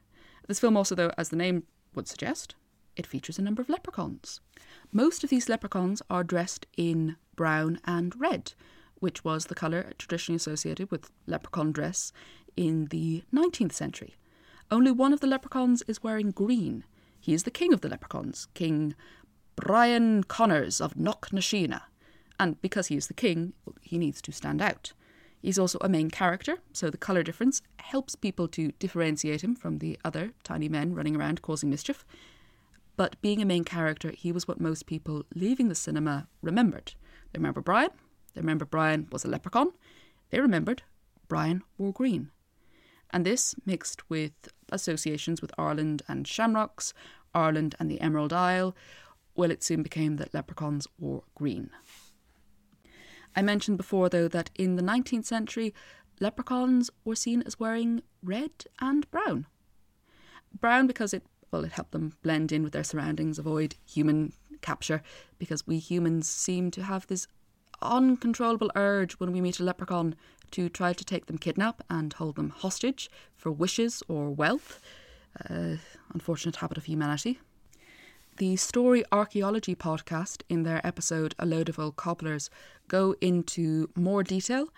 This 0.47 0.61
film 0.61 0.77
also, 0.77 0.95
though, 0.95 1.11
as 1.19 1.31
the 1.31 1.37
name 1.37 1.65
would 1.99 2.07
suggest, 2.07 2.55
it 2.95 3.09
features 3.09 3.41
a 3.41 3.43
number 3.43 3.61
of 3.61 3.69
leprechauns. 3.69 4.41
Most 4.93 5.25
of 5.25 5.31
these 5.31 5.49
leprechauns 5.49 6.01
are 6.09 6.23
dressed 6.23 6.65
in 6.77 7.17
brown 7.35 7.81
and 7.85 8.15
red, 8.21 8.53
which 9.01 9.25
was 9.25 9.47
the 9.47 9.57
colour 9.57 9.93
traditionally 9.99 10.37
associated 10.37 10.93
with 10.93 11.11
leprechaun 11.27 11.73
dress 11.73 12.13
in 12.57 12.87
the 12.87 13.25
19th 13.35 13.73
century. 13.73 14.15
Only 14.71 14.93
one 14.93 15.13
of 15.13 15.19
the 15.19 15.27
leprechauns 15.27 15.83
is 15.89 16.01
wearing 16.01 16.31
green. 16.31 16.85
He 17.19 17.35
is 17.35 17.43
the 17.43 17.51
king 17.51 17.73
of 17.73 17.81
the 17.81 17.89
leprechauns, 17.89 18.47
King 18.55 18.95
Brian 19.57 20.23
Connors 20.23 20.81
of 20.81 20.95
Knocknasheega. 20.95 21.83
And 22.39 22.63
because 22.63 22.87
he 22.87 22.97
is 22.97 23.09
the 23.09 23.15
king, 23.15 23.55
he 23.83 23.99
needs 23.99 24.23
to 24.23 24.31
stand 24.31 24.63
out. 24.63 24.93
He's 25.41 25.59
also 25.59 25.79
a 25.81 25.89
main 25.89 26.11
character, 26.11 26.59
so 26.73 26.91
the 26.91 26.99
colour 26.99 27.23
difference 27.23 27.63
helps 27.79 28.17
people 28.17 28.49
to 28.49 28.73
differentiate 28.79 29.43
him 29.43 29.55
from 29.55 29.79
the 29.79 29.99
other 30.05 30.33
tiny 30.43 30.69
men 30.69 30.95
running 30.95 31.17
around 31.17 31.43
causing 31.43 31.71
mischief. 31.71 32.05
But 32.97 33.21
being 33.23 33.41
a 33.41 33.47
main 33.47 33.65
character, 33.65 34.11
he 34.11 34.33
was 34.33 34.49
what 34.49 34.61
most 34.61 34.87
people 34.87 35.25
leaving 35.35 35.69
the 35.69 35.75
cinema 35.75 36.27
remembered. 36.43 36.95
They 37.33 37.39
remember 37.39 37.61
Brian, 37.61 37.91
they 38.35 38.41
remember 38.41 38.65
Brian 38.65 39.07
was 39.13 39.25
a 39.25 39.29
leprechaun, 39.29 39.73
they 40.31 40.41
remembered 40.41 40.83
Brian 41.29 41.63
wore 41.77 41.93
green. 41.93 42.31
And 43.11 43.25
this, 43.25 43.55
mixed 43.65 44.11
with 44.11 44.33
associations 44.71 45.41
with 45.41 45.53
Ireland 45.57 46.03
and 46.09 46.27
shamrocks, 46.27 46.93
Ireland 47.35 47.75
and 47.79 47.91
the 47.91 48.01
Emerald 48.01 48.33
Isle, 48.33 48.75
well, 49.35 49.51
it 49.53 49.63
soon 49.63 49.83
became 49.83 50.17
that 50.17 50.35
leprechauns 50.35 50.89
wore 50.99 51.23
green. 51.37 51.71
I 53.39 53.43
mentioned 53.43 53.77
before, 53.77 54.09
though, 54.09 54.27
that 54.27 54.51
in 54.57 54.75
the 54.75 54.83
19th 54.83 55.25
century, 55.25 55.73
leprechauns 56.19 56.91
were 57.05 57.15
seen 57.15 57.43
as 57.47 57.61
wearing 57.61 58.03
red 58.21 58.51
and 58.81 59.09
brown. 59.13 59.47
Brown 60.59 60.89
because 60.89 61.15
it 61.15 61.23
well, 61.53 61.65
it 61.65 61.71
helped 61.71 61.93
them 61.93 62.15
blend 62.21 62.51
in 62.51 62.65
with 62.65 62.73
their 62.73 62.83
surroundings, 62.83 63.39
avoid 63.39 63.77
human 63.87 64.33
capture, 64.61 65.03
because 65.39 65.65
we 65.69 65.79
humans 65.79 66.29
seem 66.29 66.73
to 66.73 66.83
have 66.83 67.07
this 67.07 67.29
uncontrollable 67.81 68.73
urge 68.75 69.13
when 69.15 69.33
we 69.33 69.41
meet 69.41 69.61
a 69.61 69.63
leprechaun 69.63 70.17
to 70.51 70.69
try 70.69 70.93
to 70.93 71.05
take 71.05 71.27
them 71.27 71.39
kidnap 71.39 71.81
and 71.89 72.15
hold 72.15 72.35
them 72.35 72.51
hostage 72.51 73.09
for 73.37 73.53
wishes 73.53 74.03
or 74.09 74.31
wealth. 74.31 74.81
Uh, 75.49 75.77
unfortunate 76.13 76.57
habit 76.57 76.77
of 76.77 76.87
humanity 76.87 77.39
the 78.39 78.55
Story 78.55 79.05
Archaeology 79.11 79.75
podcast, 79.75 80.43
in 80.49 80.63
their 80.63 80.81
episode 80.87 81.35
A 81.41 81.47
Load 81.47 81.69
of 81.69 81.77
Old 81.77 81.97
Cobblers, 81.97 82.49
go 82.87 83.17
into 83.21 83.91
more 83.97 84.23
detail 84.23 84.69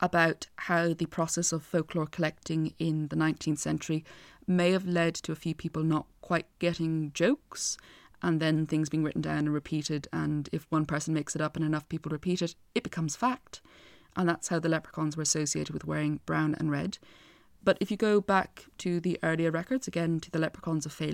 about 0.00 0.48
how 0.56 0.92
the 0.92 1.06
process 1.06 1.50
of 1.50 1.62
folklore 1.62 2.06
collecting 2.06 2.74
in 2.78 3.08
the 3.08 3.16
19th 3.16 3.58
century 3.58 4.04
may 4.46 4.72
have 4.72 4.86
led 4.86 5.14
to 5.14 5.32
a 5.32 5.36
few 5.36 5.54
people 5.54 5.82
not 5.82 6.04
quite 6.20 6.44
getting 6.58 7.10
jokes 7.14 7.78
and 8.20 8.38
then 8.38 8.66
things 8.66 8.90
being 8.90 9.02
written 9.02 9.22
down 9.22 9.38
and 9.38 9.54
repeated. 9.54 10.06
And 10.12 10.50
if 10.52 10.66
one 10.68 10.84
person 10.84 11.14
makes 11.14 11.34
it 11.34 11.40
up 11.40 11.56
and 11.56 11.64
enough 11.64 11.88
people 11.88 12.10
repeat 12.10 12.42
it, 12.42 12.54
it 12.74 12.82
becomes 12.82 13.16
fact. 13.16 13.62
And 14.14 14.28
that's 14.28 14.48
how 14.48 14.58
the 14.58 14.68
leprechauns 14.68 15.16
were 15.16 15.22
associated 15.22 15.72
with 15.72 15.86
wearing 15.86 16.20
brown 16.26 16.54
and 16.58 16.70
red. 16.70 16.98
But 17.64 17.78
if 17.80 17.90
you 17.90 17.96
go 17.96 18.20
back 18.20 18.66
to 18.78 19.00
the 19.00 19.18
earlier 19.22 19.50
records, 19.50 19.88
again 19.88 20.20
to 20.20 20.30
the 20.30 20.38
leprechauns 20.38 20.84
of 20.84 20.92
Fay 20.92 21.10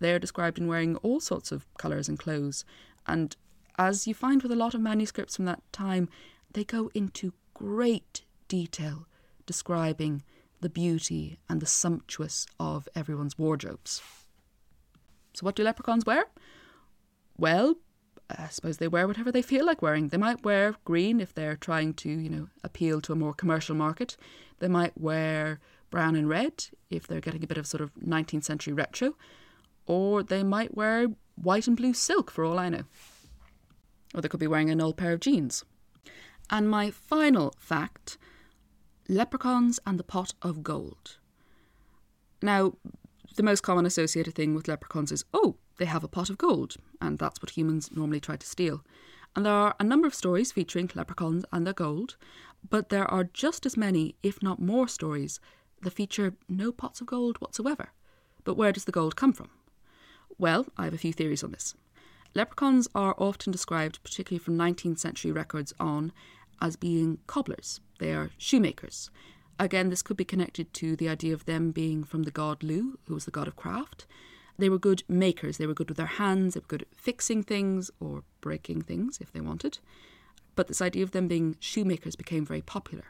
Linn, 0.00 0.10
they're 0.10 0.18
described 0.18 0.58
in 0.58 0.66
wearing 0.66 0.96
all 0.96 1.20
sorts 1.20 1.52
of 1.52 1.66
colours 1.78 2.08
and 2.08 2.18
clothes. 2.18 2.64
And 3.06 3.36
as 3.78 4.06
you 4.06 4.14
find 4.14 4.42
with 4.42 4.52
a 4.52 4.56
lot 4.56 4.74
of 4.74 4.80
manuscripts 4.80 5.36
from 5.36 5.44
that 5.46 5.62
time, 5.72 6.08
they 6.52 6.64
go 6.64 6.90
into 6.94 7.32
great 7.54 8.22
detail 8.48 9.06
describing 9.44 10.22
the 10.60 10.68
beauty 10.68 11.38
and 11.48 11.60
the 11.60 11.66
sumptuous 11.66 12.46
of 12.58 12.88
everyone's 12.94 13.38
wardrobes. 13.38 14.02
So, 15.34 15.44
what 15.44 15.54
do 15.54 15.62
leprechauns 15.62 16.06
wear? 16.06 16.24
Well, 17.36 17.76
I 18.30 18.48
suppose 18.48 18.78
they 18.78 18.88
wear 18.88 19.06
whatever 19.06 19.30
they 19.30 19.42
feel 19.42 19.66
like 19.66 19.82
wearing. 19.82 20.08
They 20.08 20.16
might 20.16 20.44
wear 20.44 20.74
green 20.84 21.20
if 21.20 21.34
they're 21.34 21.56
trying 21.56 21.94
to, 21.94 22.08
you 22.08 22.30
know, 22.30 22.48
appeal 22.64 23.00
to 23.02 23.12
a 23.12 23.16
more 23.16 23.34
commercial 23.34 23.76
market. 23.76 24.16
They 24.58 24.68
might 24.68 24.98
wear 24.98 25.60
brown 25.90 26.16
and 26.16 26.28
red 26.28 26.64
if 26.90 27.06
they're 27.06 27.20
getting 27.20 27.44
a 27.44 27.46
bit 27.46 27.58
of 27.58 27.66
sort 27.66 27.82
of 27.82 27.94
19th 27.94 28.44
century 28.44 28.72
retro 28.72 29.14
or 29.86 30.22
they 30.22 30.42
might 30.42 30.76
wear 30.76 31.06
white 31.36 31.66
and 31.66 31.76
blue 31.76 31.94
silk 31.94 32.30
for 32.30 32.44
all 32.44 32.58
I 32.58 32.68
know. 32.68 32.84
Or 34.14 34.20
they 34.20 34.28
could 34.28 34.40
be 34.40 34.46
wearing 34.46 34.70
an 34.70 34.80
old 34.80 34.96
pair 34.96 35.12
of 35.12 35.20
jeans. 35.20 35.64
And 36.50 36.68
my 36.70 36.90
final 36.90 37.54
fact 37.58 38.18
leprechauns 39.08 39.78
and 39.86 39.98
the 39.98 40.04
pot 40.04 40.34
of 40.42 40.62
gold. 40.62 41.18
Now, 42.42 42.74
the 43.36 43.42
most 43.42 43.62
common 43.62 43.86
associated 43.86 44.34
thing 44.34 44.54
with 44.54 44.68
leprechauns 44.68 45.12
is, 45.12 45.24
oh, 45.34 45.56
they 45.78 45.84
have 45.84 46.04
a 46.04 46.08
pot 46.08 46.30
of 46.30 46.38
gold, 46.38 46.76
and 47.00 47.18
that's 47.18 47.40
what 47.42 47.50
humans 47.50 47.90
normally 47.92 48.20
try 48.20 48.36
to 48.36 48.46
steal. 48.46 48.82
And 49.34 49.44
there 49.44 49.52
are 49.52 49.74
a 49.78 49.84
number 49.84 50.06
of 50.06 50.14
stories 50.14 50.52
featuring 50.52 50.90
leprechauns 50.94 51.44
and 51.52 51.66
their 51.66 51.74
gold, 51.74 52.16
but 52.68 52.88
there 52.88 53.10
are 53.10 53.24
just 53.24 53.66
as 53.66 53.76
many, 53.76 54.14
if 54.22 54.42
not 54.42 54.60
more, 54.60 54.88
stories 54.88 55.40
that 55.82 55.92
feature 55.92 56.34
no 56.48 56.72
pots 56.72 57.00
of 57.00 57.06
gold 57.06 57.36
whatsoever. 57.38 57.90
But 58.44 58.56
where 58.56 58.72
does 58.72 58.86
the 58.86 58.92
gold 58.92 59.16
come 59.16 59.32
from? 59.32 59.50
Well, 60.38 60.66
I 60.76 60.84
have 60.84 60.94
a 60.94 60.98
few 60.98 61.12
theories 61.12 61.42
on 61.42 61.52
this. 61.52 61.74
Leprechauns 62.34 62.86
are 62.94 63.14
often 63.16 63.50
described, 63.50 64.02
particularly 64.02 64.38
from 64.38 64.58
19th 64.58 64.98
century 64.98 65.32
records 65.32 65.72
on, 65.80 66.12
as 66.60 66.76
being 66.76 67.18
cobblers. 67.26 67.80
They 67.98 68.12
are 68.12 68.30
shoemakers. 68.36 69.10
Again, 69.58 69.88
this 69.88 70.02
could 70.02 70.18
be 70.18 70.24
connected 70.24 70.72
to 70.74 70.96
the 70.96 71.08
idea 71.08 71.32
of 71.32 71.46
them 71.46 71.70
being 71.70 72.04
from 72.04 72.24
the 72.24 72.30
god 72.30 72.62
Lugh, 72.62 72.98
who 73.06 73.14
was 73.14 73.24
the 73.24 73.30
god 73.30 73.48
of 73.48 73.56
craft. 73.56 74.06
They 74.58 74.68
were 74.68 74.78
good 74.78 75.02
makers, 75.08 75.56
they 75.56 75.66
were 75.66 75.74
good 75.74 75.88
with 75.88 75.96
their 75.96 76.06
hands, 76.06 76.54
they 76.54 76.60
were 76.60 76.66
good 76.66 76.82
at 76.82 76.94
fixing 76.94 77.42
things 77.42 77.90
or 78.00 78.22
breaking 78.42 78.82
things 78.82 79.18
if 79.20 79.32
they 79.32 79.40
wanted. 79.40 79.78
But 80.54 80.68
this 80.68 80.82
idea 80.82 81.02
of 81.02 81.12
them 81.12 81.28
being 81.28 81.56
shoemakers 81.60 82.16
became 82.16 82.44
very 82.44 82.62
popular. 82.62 83.06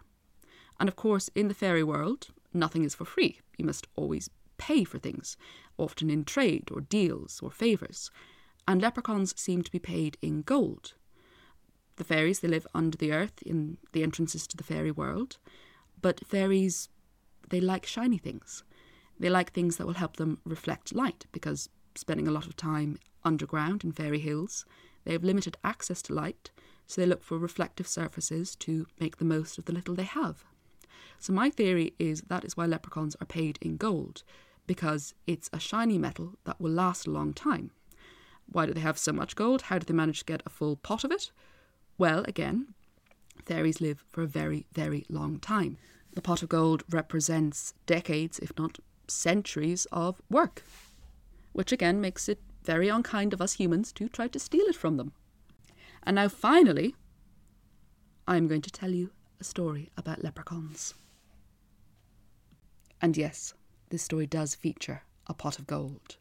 And 0.78 0.88
of 0.88 0.94
course, 0.94 1.30
in 1.34 1.48
the 1.48 1.54
fairy 1.54 1.82
world, 1.82 2.28
nothing 2.52 2.84
is 2.84 2.94
for 2.94 3.04
free. 3.04 3.40
You 3.56 3.64
must 3.64 3.86
always 3.96 4.30
pay 4.58 4.84
for 4.84 4.98
things, 4.98 5.36
often 5.78 6.10
in 6.10 6.24
trade 6.24 6.68
or 6.70 6.80
deals 6.80 7.40
or 7.42 7.50
favours. 7.50 8.10
And 8.68 8.82
leprechauns 8.82 9.38
seem 9.40 9.62
to 9.62 9.70
be 9.70 9.78
paid 9.78 10.16
in 10.20 10.42
gold. 10.42 10.94
The 11.96 12.04
fairies, 12.04 12.40
they 12.40 12.48
live 12.48 12.66
under 12.74 12.98
the 12.98 13.12
earth 13.12 13.42
in 13.42 13.78
the 13.92 14.02
entrances 14.02 14.46
to 14.48 14.56
the 14.56 14.64
fairy 14.64 14.90
world. 14.90 15.38
But 16.02 16.26
fairies, 16.26 16.88
they 17.48 17.60
like 17.60 17.86
shiny 17.86 18.18
things. 18.18 18.64
They 19.18 19.30
like 19.30 19.52
things 19.52 19.76
that 19.76 19.86
will 19.86 19.94
help 19.94 20.16
them 20.16 20.38
reflect 20.44 20.94
light 20.94 21.26
because 21.32 21.70
spending 21.94 22.28
a 22.28 22.30
lot 22.30 22.46
of 22.46 22.56
time 22.56 22.98
underground 23.24 23.82
in 23.82 23.92
fairy 23.92 24.18
hills, 24.18 24.66
they 25.04 25.12
have 25.12 25.24
limited 25.24 25.56
access 25.64 26.02
to 26.02 26.14
light, 26.14 26.50
so 26.86 27.00
they 27.00 27.06
look 27.06 27.22
for 27.22 27.38
reflective 27.38 27.88
surfaces 27.88 28.54
to 28.56 28.86
make 29.00 29.16
the 29.16 29.24
most 29.24 29.58
of 29.58 29.64
the 29.64 29.72
little 29.72 29.94
they 29.94 30.04
have. 30.04 30.44
So, 31.18 31.32
my 31.32 31.50
theory 31.50 31.94
is 31.98 32.22
that 32.22 32.44
is 32.44 32.56
why 32.56 32.66
leprechauns 32.66 33.16
are 33.20 33.26
paid 33.26 33.58
in 33.62 33.76
gold, 33.76 34.22
because 34.66 35.14
it's 35.26 35.50
a 35.52 35.60
shiny 35.60 35.98
metal 35.98 36.34
that 36.44 36.60
will 36.60 36.70
last 36.70 37.06
a 37.06 37.10
long 37.10 37.32
time. 37.32 37.70
Why 38.50 38.66
do 38.66 38.72
they 38.72 38.80
have 38.80 38.98
so 38.98 39.12
much 39.12 39.36
gold? 39.36 39.62
How 39.62 39.78
do 39.78 39.84
they 39.84 39.94
manage 39.94 40.20
to 40.20 40.24
get 40.24 40.42
a 40.46 40.50
full 40.50 40.76
pot 40.76 41.04
of 41.04 41.10
it? 41.10 41.30
Well, 41.98 42.24
again, 42.28 42.74
fairies 43.44 43.80
live 43.80 44.04
for 44.08 44.22
a 44.22 44.26
very, 44.26 44.66
very 44.72 45.04
long 45.08 45.38
time. 45.38 45.78
The 46.12 46.22
pot 46.22 46.42
of 46.42 46.48
gold 46.48 46.82
represents 46.90 47.74
decades, 47.86 48.38
if 48.38 48.52
not 48.58 48.78
centuries, 49.08 49.86
of 49.92 50.20
work, 50.30 50.62
which 51.52 51.72
again 51.72 52.00
makes 52.00 52.28
it 52.28 52.40
very 52.64 52.88
unkind 52.88 53.32
of 53.32 53.40
us 53.40 53.54
humans 53.54 53.92
to 53.92 54.08
try 54.08 54.28
to 54.28 54.38
steal 54.38 54.64
it 54.66 54.76
from 54.76 54.96
them. 54.96 55.12
And 56.02 56.16
now, 56.16 56.28
finally, 56.28 56.94
I'm 58.28 58.48
going 58.48 58.62
to 58.62 58.70
tell 58.70 58.90
you 58.90 59.10
a 59.40 59.44
story 59.44 59.90
about 59.96 60.24
leprechauns. 60.24 60.94
And 63.00 63.16
yes, 63.16 63.54
this 63.96 64.02
story 64.02 64.26
does 64.26 64.54
feature 64.54 65.04
a 65.26 65.32
pot 65.32 65.58
of 65.58 65.66
gold. 65.66 66.18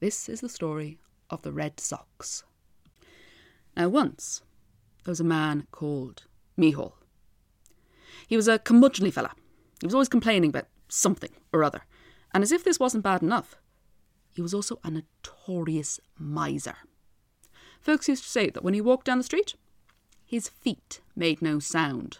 This 0.00 0.28
is 0.28 0.40
the 0.40 0.48
story 0.48 0.98
of 1.30 1.42
the 1.42 1.52
Red 1.52 1.78
Socks. 1.78 2.42
Now, 3.76 3.88
once 3.88 4.42
there 5.04 5.12
was 5.12 5.20
a 5.20 5.34
man 5.38 5.68
called 5.70 6.24
Mihol. 6.58 6.94
He 8.26 8.36
was 8.36 8.48
a 8.48 8.58
curmudgeonly 8.58 9.12
fella. 9.12 9.30
He 9.80 9.86
was 9.86 9.94
always 9.94 10.08
complaining 10.08 10.50
about 10.50 10.66
something 10.88 11.30
or 11.52 11.62
other. 11.62 11.82
And 12.34 12.42
as 12.42 12.50
if 12.50 12.64
this 12.64 12.80
wasn't 12.80 13.04
bad 13.04 13.22
enough, 13.22 13.54
he 14.34 14.42
was 14.42 14.52
also 14.52 14.80
a 14.82 14.90
notorious 14.90 16.00
miser. 16.18 16.74
Folks 17.80 18.08
used 18.08 18.24
to 18.24 18.28
say 18.28 18.50
that 18.50 18.64
when 18.64 18.74
he 18.74 18.80
walked 18.80 19.06
down 19.06 19.18
the 19.18 19.24
street, 19.24 19.54
his 20.24 20.48
feet 20.48 21.00
made 21.14 21.40
no 21.40 21.60
sound. 21.60 22.18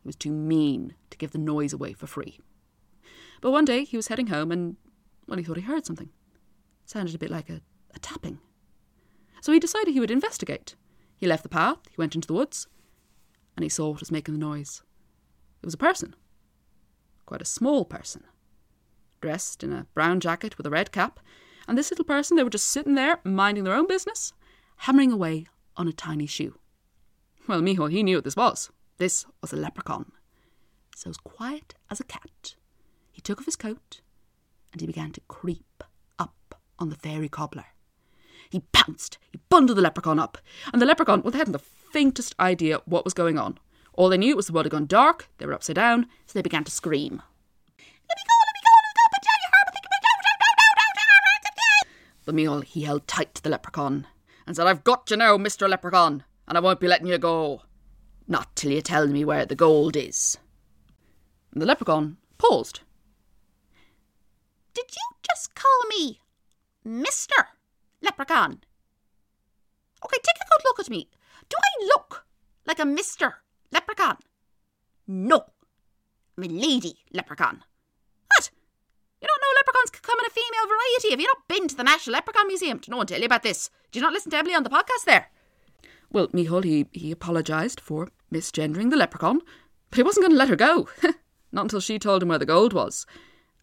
He 0.00 0.06
was 0.06 0.14
too 0.14 0.30
mean 0.30 0.94
to 1.10 1.18
give 1.18 1.32
the 1.32 1.38
noise 1.38 1.72
away 1.72 1.92
for 1.92 2.06
free. 2.06 2.38
But 3.44 3.50
one 3.50 3.66
day 3.66 3.84
he 3.84 3.98
was 3.98 4.08
heading 4.08 4.28
home 4.28 4.50
and, 4.50 4.76
well, 5.28 5.36
he 5.36 5.44
thought 5.44 5.58
he 5.58 5.62
heard 5.64 5.84
something. 5.84 6.08
It 6.82 6.88
sounded 6.88 7.14
a 7.14 7.18
bit 7.18 7.30
like 7.30 7.50
a, 7.50 7.60
a 7.94 7.98
tapping. 7.98 8.38
So 9.42 9.52
he 9.52 9.60
decided 9.60 9.92
he 9.92 10.00
would 10.00 10.10
investigate. 10.10 10.76
He 11.14 11.26
left 11.26 11.42
the 11.42 11.50
path, 11.50 11.76
he 11.90 11.96
went 11.98 12.14
into 12.14 12.26
the 12.26 12.32
woods, 12.32 12.68
and 13.54 13.62
he 13.62 13.68
saw 13.68 13.90
what 13.90 14.00
was 14.00 14.10
making 14.10 14.32
the 14.32 14.40
noise. 14.40 14.82
It 15.62 15.66
was 15.66 15.74
a 15.74 15.76
person. 15.76 16.14
Quite 17.26 17.42
a 17.42 17.44
small 17.44 17.84
person. 17.84 18.24
Dressed 19.20 19.62
in 19.62 19.74
a 19.74 19.88
brown 19.92 20.20
jacket 20.20 20.56
with 20.56 20.66
a 20.66 20.70
red 20.70 20.90
cap, 20.90 21.20
and 21.68 21.76
this 21.76 21.90
little 21.90 22.06
person, 22.06 22.38
they 22.38 22.44
were 22.44 22.48
just 22.48 22.68
sitting 22.68 22.94
there, 22.94 23.20
minding 23.24 23.64
their 23.64 23.74
own 23.74 23.86
business, 23.86 24.32
hammering 24.78 25.12
away 25.12 25.44
on 25.76 25.86
a 25.86 25.92
tiny 25.92 26.24
shoe. 26.24 26.58
Well, 27.46 27.60
Mihal, 27.60 27.90
he 27.90 28.02
knew 28.02 28.16
what 28.16 28.24
this 28.24 28.36
was. 28.36 28.70
This 28.96 29.26
was 29.42 29.52
a 29.52 29.56
leprechaun. 29.56 30.12
So 30.96 31.10
as 31.10 31.18
quiet 31.18 31.74
as 31.90 32.00
a 32.00 32.04
cat, 32.04 32.54
he 33.14 33.20
took 33.20 33.38
off 33.38 33.44
his 33.46 33.56
coat 33.56 34.00
and 34.72 34.80
he 34.80 34.86
began 34.86 35.12
to 35.12 35.20
creep 35.28 35.84
up 36.18 36.56
on 36.80 36.90
the 36.90 36.96
fairy 36.96 37.28
cobbler. 37.28 37.66
He 38.50 38.60
pounced, 38.72 39.18
he 39.30 39.38
bundled 39.48 39.78
the 39.78 39.82
leprechaun 39.82 40.18
up, 40.18 40.36
and 40.72 40.82
the 40.82 40.86
leprechaun, 40.86 41.22
well, 41.22 41.30
they 41.30 41.38
hadn't 41.38 41.52
the 41.52 41.58
faintest 41.58 42.34
idea 42.40 42.80
what 42.84 43.04
was 43.04 43.14
going 43.14 43.38
on. 43.38 43.58
All 43.92 44.08
they 44.08 44.18
knew 44.18 44.34
was 44.34 44.48
the 44.48 44.52
world 44.52 44.66
had 44.66 44.72
gone 44.72 44.86
dark, 44.86 45.28
they 45.38 45.46
were 45.46 45.54
upside 45.54 45.76
down, 45.76 46.06
so 46.26 46.32
they 46.34 46.42
began 46.42 46.64
to 46.64 46.72
scream. 46.72 47.22
Let 47.78 48.18
me 48.18 48.24
go, 48.28 48.36
let 48.44 48.54
me 48.54 48.60
go, 48.60 48.72
let 48.74 48.84
me 48.84 48.92
go, 48.96 49.04
but 49.12 49.22
tell 49.22 49.38
you 49.40 49.48
her, 49.52 49.64
But 52.26 52.34
Mihal, 52.34 52.60
he 52.62 52.82
held 52.82 53.06
tight 53.06 53.34
to 53.36 53.42
the 53.42 53.50
leprechaun 53.50 54.08
and 54.46 54.56
said, 54.56 54.66
I've 54.66 54.84
got 54.84 55.10
you 55.10 55.16
now, 55.16 55.36
Mr. 55.36 55.68
Leprechaun, 55.68 56.24
and 56.48 56.58
I 56.58 56.60
won't 56.60 56.80
be 56.80 56.88
letting 56.88 57.06
you 57.06 57.18
go. 57.18 57.62
Not 58.26 58.56
till 58.56 58.72
you 58.72 58.80
tell 58.80 59.06
me 59.06 59.24
where 59.24 59.46
the 59.46 59.54
gold 59.54 59.96
is. 59.96 60.38
And 61.52 61.60
the 61.62 61.66
leprechaun 61.66 62.16
paused. 62.38 62.80
Did 64.74 64.86
you 64.90 65.16
just 65.22 65.54
call 65.54 65.84
me 65.88 66.20
Mr. 66.86 67.46
Leprechaun? 68.02 68.60
Okay, 70.04 70.18
take 70.18 70.40
a 70.42 70.48
good 70.50 70.64
look 70.64 70.80
at 70.80 70.90
me. 70.90 71.08
Do 71.48 71.56
I 71.56 71.86
look 71.86 72.26
like 72.66 72.78
a 72.78 72.82
Mr. 72.82 73.34
Leprechaun? 73.72 74.16
No. 75.06 75.44
I'm 76.36 76.44
a 76.44 76.48
lady 76.48 76.96
leprechaun. 77.12 77.62
What? 78.28 78.50
You 79.20 79.28
don't 79.28 79.40
know 79.40 79.58
leprechauns 79.60 79.90
can 79.90 80.02
come 80.02 80.18
in 80.18 80.26
a 80.26 80.30
female 80.30 80.68
variety. 80.68 81.10
Have 81.10 81.20
you 81.20 81.26
not 81.26 81.48
been 81.48 81.68
to 81.68 81.76
the 81.76 81.84
National 81.84 82.14
Leprechaun 82.14 82.48
Museum? 82.48 82.78
Did 82.78 82.90
no 82.90 82.96
one 82.96 83.06
tell 83.06 83.20
you 83.20 83.26
about 83.26 83.44
this? 83.44 83.70
Did 83.92 84.00
you 84.00 84.02
not 84.02 84.12
listen 84.12 84.30
to 84.32 84.38
Emily 84.38 84.54
on 84.54 84.64
the 84.64 84.70
podcast 84.70 85.04
there? 85.06 85.28
Well, 86.10 86.28
Mihal, 86.28 86.64
he, 86.64 86.86
he 86.92 87.12
apologised 87.12 87.80
for 87.80 88.10
misgendering 88.32 88.90
the 88.90 88.96
leprechaun, 88.96 89.40
but 89.90 89.96
he 89.96 90.02
wasn't 90.02 90.24
going 90.24 90.32
to 90.32 90.38
let 90.38 90.48
her 90.48 90.56
go. 90.56 90.88
not 91.52 91.62
until 91.62 91.80
she 91.80 91.98
told 91.98 92.22
him 92.22 92.28
where 92.28 92.38
the 92.38 92.46
gold 92.46 92.72
was. 92.72 93.06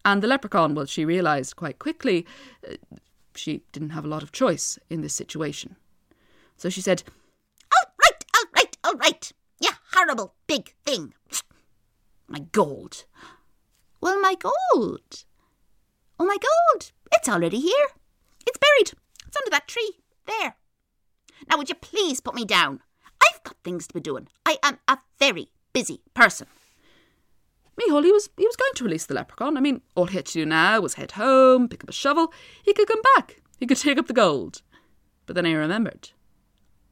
And 0.04 0.22
the 0.22 0.26
leprechaun, 0.26 0.74
well, 0.74 0.86
she 0.86 1.04
realised 1.04 1.56
quite 1.56 1.78
quickly 1.78 2.26
uh, 2.68 2.74
she 3.34 3.62
didn't 3.72 3.90
have 3.90 4.04
a 4.04 4.08
lot 4.08 4.22
of 4.22 4.32
choice 4.32 4.78
in 4.90 5.00
this 5.00 5.14
situation. 5.14 5.76
So 6.56 6.68
she 6.68 6.80
said, 6.80 7.02
All 7.74 7.92
right, 8.02 8.24
all 8.36 8.44
right, 8.54 8.76
all 8.84 8.94
right. 8.94 9.32
You 9.60 9.70
horrible 9.92 10.34
big 10.46 10.74
thing. 10.84 11.14
My 12.28 12.40
gold. 12.52 13.04
Well, 14.00 14.20
my 14.20 14.34
gold. 14.34 15.24
Oh, 16.18 16.24
my 16.24 16.36
gold. 16.36 16.92
It's 17.12 17.28
already 17.28 17.60
here. 17.60 17.88
It's 18.46 18.58
buried. 18.58 18.98
It's 19.26 19.36
under 19.36 19.50
that 19.50 19.68
tree. 19.68 19.98
There. 20.26 20.56
Now, 21.48 21.56
would 21.58 21.68
you 21.68 21.74
please 21.74 22.20
put 22.20 22.34
me 22.34 22.44
down? 22.44 22.80
I've 23.20 23.42
got 23.44 23.56
things 23.62 23.86
to 23.86 23.94
be 23.94 24.00
doing. 24.00 24.28
I 24.46 24.58
am 24.62 24.78
a 24.88 24.98
very 25.18 25.48
busy 25.72 26.00
person. 26.14 26.46
Mihal, 27.78 28.04
he 28.04 28.12
was 28.12 28.28
he 28.36 28.46
was 28.46 28.56
going 28.56 28.74
to 28.74 28.84
release 28.84 29.06
the 29.06 29.14
leprechaun. 29.14 29.56
I 29.56 29.60
mean, 29.60 29.80
all 29.94 30.06
he 30.06 30.16
had 30.16 30.26
to 30.26 30.32
do 30.32 30.46
now 30.46 30.80
was 30.80 30.94
head 30.94 31.12
home, 31.12 31.68
pick 31.68 31.84
up 31.84 31.90
a 31.90 31.92
shovel. 31.92 32.32
He 32.62 32.74
could 32.74 32.88
come 32.88 33.02
back. 33.16 33.42
He 33.58 33.66
could 33.66 33.78
take 33.78 33.98
up 33.98 34.06
the 34.06 34.12
gold. 34.12 34.62
But 35.26 35.36
then 35.36 35.44
he 35.44 35.54
remembered. 35.54 36.10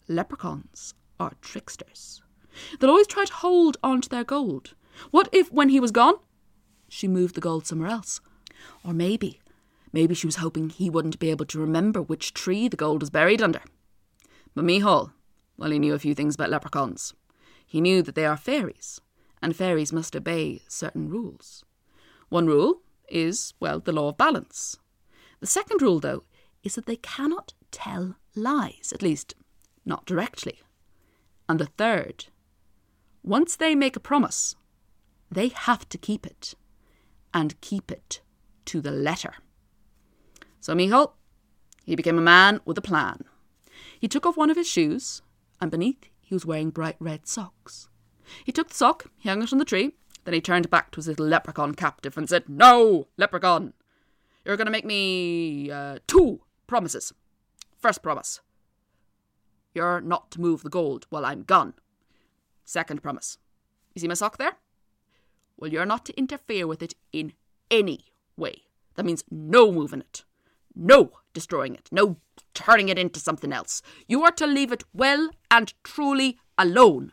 Leprechauns 0.08 0.94
are 1.18 1.32
tricksters. 1.42 2.22
They'll 2.78 2.90
always 2.90 3.06
try 3.06 3.24
to 3.24 3.32
hold 3.32 3.76
on 3.82 4.00
to 4.00 4.08
their 4.08 4.24
gold. 4.24 4.74
What 5.10 5.28
if, 5.32 5.52
when 5.52 5.68
he 5.68 5.80
was 5.80 5.90
gone, 5.90 6.14
she 6.88 7.08
moved 7.08 7.34
the 7.34 7.40
gold 7.40 7.66
somewhere 7.66 7.90
else? 7.90 8.20
Or 8.84 8.92
maybe, 8.92 9.40
maybe 9.92 10.14
she 10.14 10.26
was 10.26 10.36
hoping 10.36 10.68
he 10.68 10.90
wouldn't 10.90 11.18
be 11.18 11.30
able 11.30 11.46
to 11.46 11.60
remember 11.60 12.02
which 12.02 12.34
tree 12.34 12.68
the 12.68 12.76
gold 12.76 13.02
was 13.02 13.10
buried 13.10 13.42
under. 13.42 13.62
But 14.54 14.64
Mihal, 14.64 15.12
well, 15.56 15.70
he 15.70 15.78
knew 15.78 15.94
a 15.94 15.98
few 15.98 16.14
things 16.14 16.34
about 16.34 16.50
leprechauns. 16.50 17.14
He 17.66 17.80
knew 17.80 18.02
that 18.02 18.14
they 18.14 18.26
are 18.26 18.36
fairies, 18.36 19.00
and 19.42 19.56
fairies 19.56 19.92
must 19.92 20.16
obey 20.16 20.62
certain 20.68 21.08
rules. 21.08 21.64
One 22.28 22.46
rule 22.46 22.82
is, 23.08 23.54
well, 23.60 23.80
the 23.80 23.92
law 23.92 24.08
of 24.08 24.16
balance. 24.16 24.76
The 25.40 25.46
second 25.46 25.82
rule, 25.82 26.00
though, 26.00 26.24
is 26.62 26.74
that 26.74 26.86
they 26.86 26.96
cannot 26.96 27.54
tell 27.70 28.16
lies, 28.34 28.92
at 28.94 29.02
least 29.02 29.34
not 29.84 30.06
directly. 30.06 30.60
And 31.48 31.58
the 31.58 31.66
third, 31.66 32.26
once 33.22 33.56
they 33.56 33.74
make 33.74 33.96
a 33.96 34.00
promise, 34.00 34.54
they 35.30 35.48
have 35.48 35.88
to 35.88 35.98
keep 35.98 36.26
it, 36.26 36.54
and 37.34 37.60
keep 37.60 37.90
it 37.90 38.20
to 38.66 38.80
the 38.80 38.90
letter. 38.90 39.34
So 40.60 40.74
Mihal, 40.74 41.14
he 41.84 41.96
became 41.96 42.18
a 42.18 42.22
man 42.22 42.60
with 42.64 42.78
a 42.78 42.82
plan. 42.82 43.24
He 43.98 44.08
took 44.08 44.26
off 44.26 44.36
one 44.36 44.50
of 44.50 44.56
his 44.56 44.68
shoes, 44.68 45.22
and 45.60 45.70
beneath 45.70 46.04
he 46.20 46.34
was 46.34 46.46
wearing 46.46 46.70
bright 46.70 46.96
red 46.98 47.26
socks. 47.26 47.88
He 48.44 48.52
took 48.52 48.68
the 48.68 48.74
sock, 48.74 49.06
he 49.18 49.28
hung 49.28 49.42
it 49.42 49.52
on 49.52 49.58
the 49.58 49.64
tree, 49.64 49.92
then 50.24 50.34
he 50.34 50.40
turned 50.40 50.70
back 50.70 50.90
to 50.90 50.96
his 50.96 51.06
little 51.06 51.26
leprechaun 51.26 51.74
captive 51.74 52.16
and 52.16 52.28
said, 52.28 52.48
No, 52.48 53.08
leprechaun, 53.16 53.72
you're 54.44 54.56
going 54.56 54.66
to 54.66 54.72
make 54.72 54.84
me 54.84 55.70
uh, 55.70 55.98
two 56.06 56.40
promises. 56.66 57.12
First 57.78 58.02
promise, 58.02 58.40
you're 59.74 60.00
not 60.00 60.30
to 60.32 60.40
move 60.40 60.62
the 60.62 60.70
gold 60.70 61.06
while 61.10 61.24
I'm 61.24 61.42
gone. 61.42 61.74
Second 62.64 63.02
promise, 63.02 63.38
you 63.94 64.00
see 64.00 64.08
my 64.08 64.14
sock 64.14 64.38
there? 64.38 64.56
Well, 65.56 65.72
you're 65.72 65.86
not 65.86 66.04
to 66.06 66.16
interfere 66.18 66.66
with 66.66 66.82
it 66.82 66.94
in 67.12 67.32
any 67.70 68.06
way. 68.36 68.62
That 68.94 69.06
means 69.06 69.24
no 69.30 69.72
moving 69.72 70.00
it, 70.00 70.24
no 70.74 71.12
destroying 71.32 71.74
it, 71.74 71.88
no 71.90 72.16
turning 72.54 72.88
it 72.88 72.98
into 72.98 73.20
something 73.20 73.52
else. 73.52 73.82
You 74.06 74.24
are 74.24 74.32
to 74.32 74.46
leave 74.46 74.72
it 74.72 74.84
well 74.92 75.30
and 75.50 75.72
truly 75.82 76.38
alone. 76.58 77.12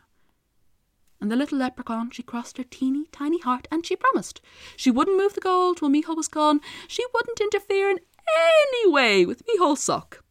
And 1.20 1.30
the 1.30 1.36
little 1.36 1.58
leprechaun, 1.58 2.10
she 2.10 2.22
crossed 2.22 2.58
her 2.58 2.64
teeny 2.64 3.06
tiny 3.10 3.40
heart 3.40 3.66
and 3.70 3.84
she 3.84 3.96
promised 3.96 4.40
she 4.76 4.90
wouldn't 4.90 5.16
move 5.16 5.34
the 5.34 5.40
gold 5.40 5.82
while 5.82 5.90
Michal 5.90 6.14
was 6.14 6.28
gone. 6.28 6.60
She 6.86 7.04
wouldn't 7.12 7.40
interfere 7.40 7.90
in 7.90 7.98
any 8.36 8.92
way 8.92 9.26
with 9.26 9.42
Michal's 9.48 9.82
sock. 9.82 10.22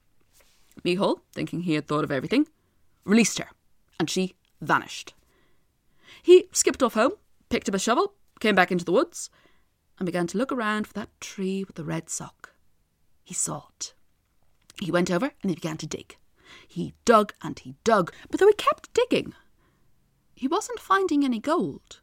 Michal, 0.83 1.21
thinking 1.33 1.61
he 1.61 1.73
had 1.73 1.87
thought 1.87 2.03
of 2.03 2.11
everything, 2.11 2.47
released 3.03 3.39
her 3.39 3.49
and 3.99 4.09
she 4.09 4.35
vanished. 4.61 5.13
He 6.23 6.47
skipped 6.51 6.81
off 6.83 6.93
home, 6.93 7.13
picked 7.49 7.67
up 7.67 7.75
a 7.75 7.79
shovel, 7.79 8.13
came 8.39 8.55
back 8.55 8.71
into 8.71 8.85
the 8.85 8.91
woods, 8.91 9.29
and 9.99 10.05
began 10.05 10.27
to 10.27 10.37
look 10.37 10.51
around 10.51 10.87
for 10.87 10.93
that 10.93 11.09
tree 11.19 11.63
with 11.63 11.75
the 11.75 11.83
red 11.83 12.09
sock. 12.09 12.53
He 13.23 13.33
saw 13.33 13.63
it. 13.75 13.93
He 14.81 14.91
went 14.91 15.11
over 15.11 15.31
and 15.41 15.49
he 15.49 15.55
began 15.55 15.77
to 15.77 15.87
dig. 15.87 16.17
He 16.67 16.93
dug 17.03 17.33
and 17.41 17.57
he 17.59 17.75
dug, 17.83 18.13
but 18.29 18.39
though 18.39 18.47
he 18.47 18.53
kept 18.53 18.93
digging, 18.93 19.33
he 20.37 20.47
wasn't 20.47 20.79
finding 20.79 21.25
any 21.25 21.39
gold. 21.39 21.99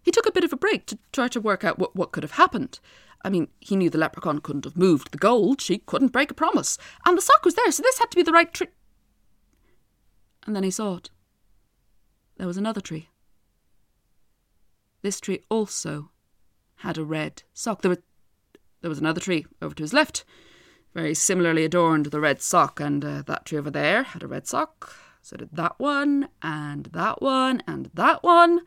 He 0.00 0.12
took 0.12 0.26
a 0.26 0.32
bit 0.32 0.44
of 0.44 0.52
a 0.52 0.56
break 0.56 0.86
to 0.86 0.98
try 1.12 1.26
to 1.26 1.40
work 1.40 1.64
out 1.64 1.78
what, 1.78 1.96
what 1.96 2.12
could 2.12 2.22
have 2.22 2.32
happened. 2.32 2.78
I 3.24 3.30
mean, 3.30 3.48
he 3.58 3.74
knew 3.74 3.90
the 3.90 3.98
leprechaun 3.98 4.40
couldn't 4.40 4.64
have 4.64 4.76
moved 4.76 5.10
the 5.10 5.18
gold, 5.18 5.60
she 5.60 5.78
couldn't 5.78 6.12
break 6.12 6.30
a 6.30 6.34
promise, 6.34 6.78
and 7.04 7.18
the 7.18 7.22
sock 7.22 7.44
was 7.44 7.56
there, 7.56 7.72
so 7.72 7.82
this 7.82 7.98
had 7.98 8.12
to 8.12 8.16
be 8.16 8.22
the 8.22 8.30
right 8.30 8.52
tree. 8.54 8.68
And 10.46 10.54
then 10.54 10.62
he 10.62 10.70
saw 10.70 10.98
it. 10.98 11.10
There 12.36 12.46
was 12.46 12.56
another 12.56 12.80
tree. 12.80 13.08
This 15.02 15.18
tree 15.18 15.42
also 15.50 16.10
had 16.76 16.96
a 16.96 17.04
red 17.04 17.42
sock. 17.52 17.82
There 17.82 17.88
was, 17.88 17.98
there 18.82 18.88
was 18.88 19.00
another 19.00 19.20
tree 19.20 19.46
over 19.60 19.74
to 19.74 19.82
his 19.82 19.92
left, 19.92 20.24
very 20.94 21.14
similarly 21.14 21.64
adorned 21.64 22.06
with 22.06 22.14
a 22.14 22.20
red 22.20 22.40
sock, 22.40 22.78
and 22.78 23.04
uh, 23.04 23.22
that 23.22 23.46
tree 23.46 23.58
over 23.58 23.70
there 23.72 24.04
had 24.04 24.22
a 24.22 24.28
red 24.28 24.46
sock. 24.46 24.94
So 25.26 25.36
did 25.36 25.48
that 25.54 25.74
one, 25.78 26.28
and 26.40 26.86
that 26.92 27.20
one, 27.20 27.60
and 27.66 27.90
that 27.94 28.22
one. 28.22 28.60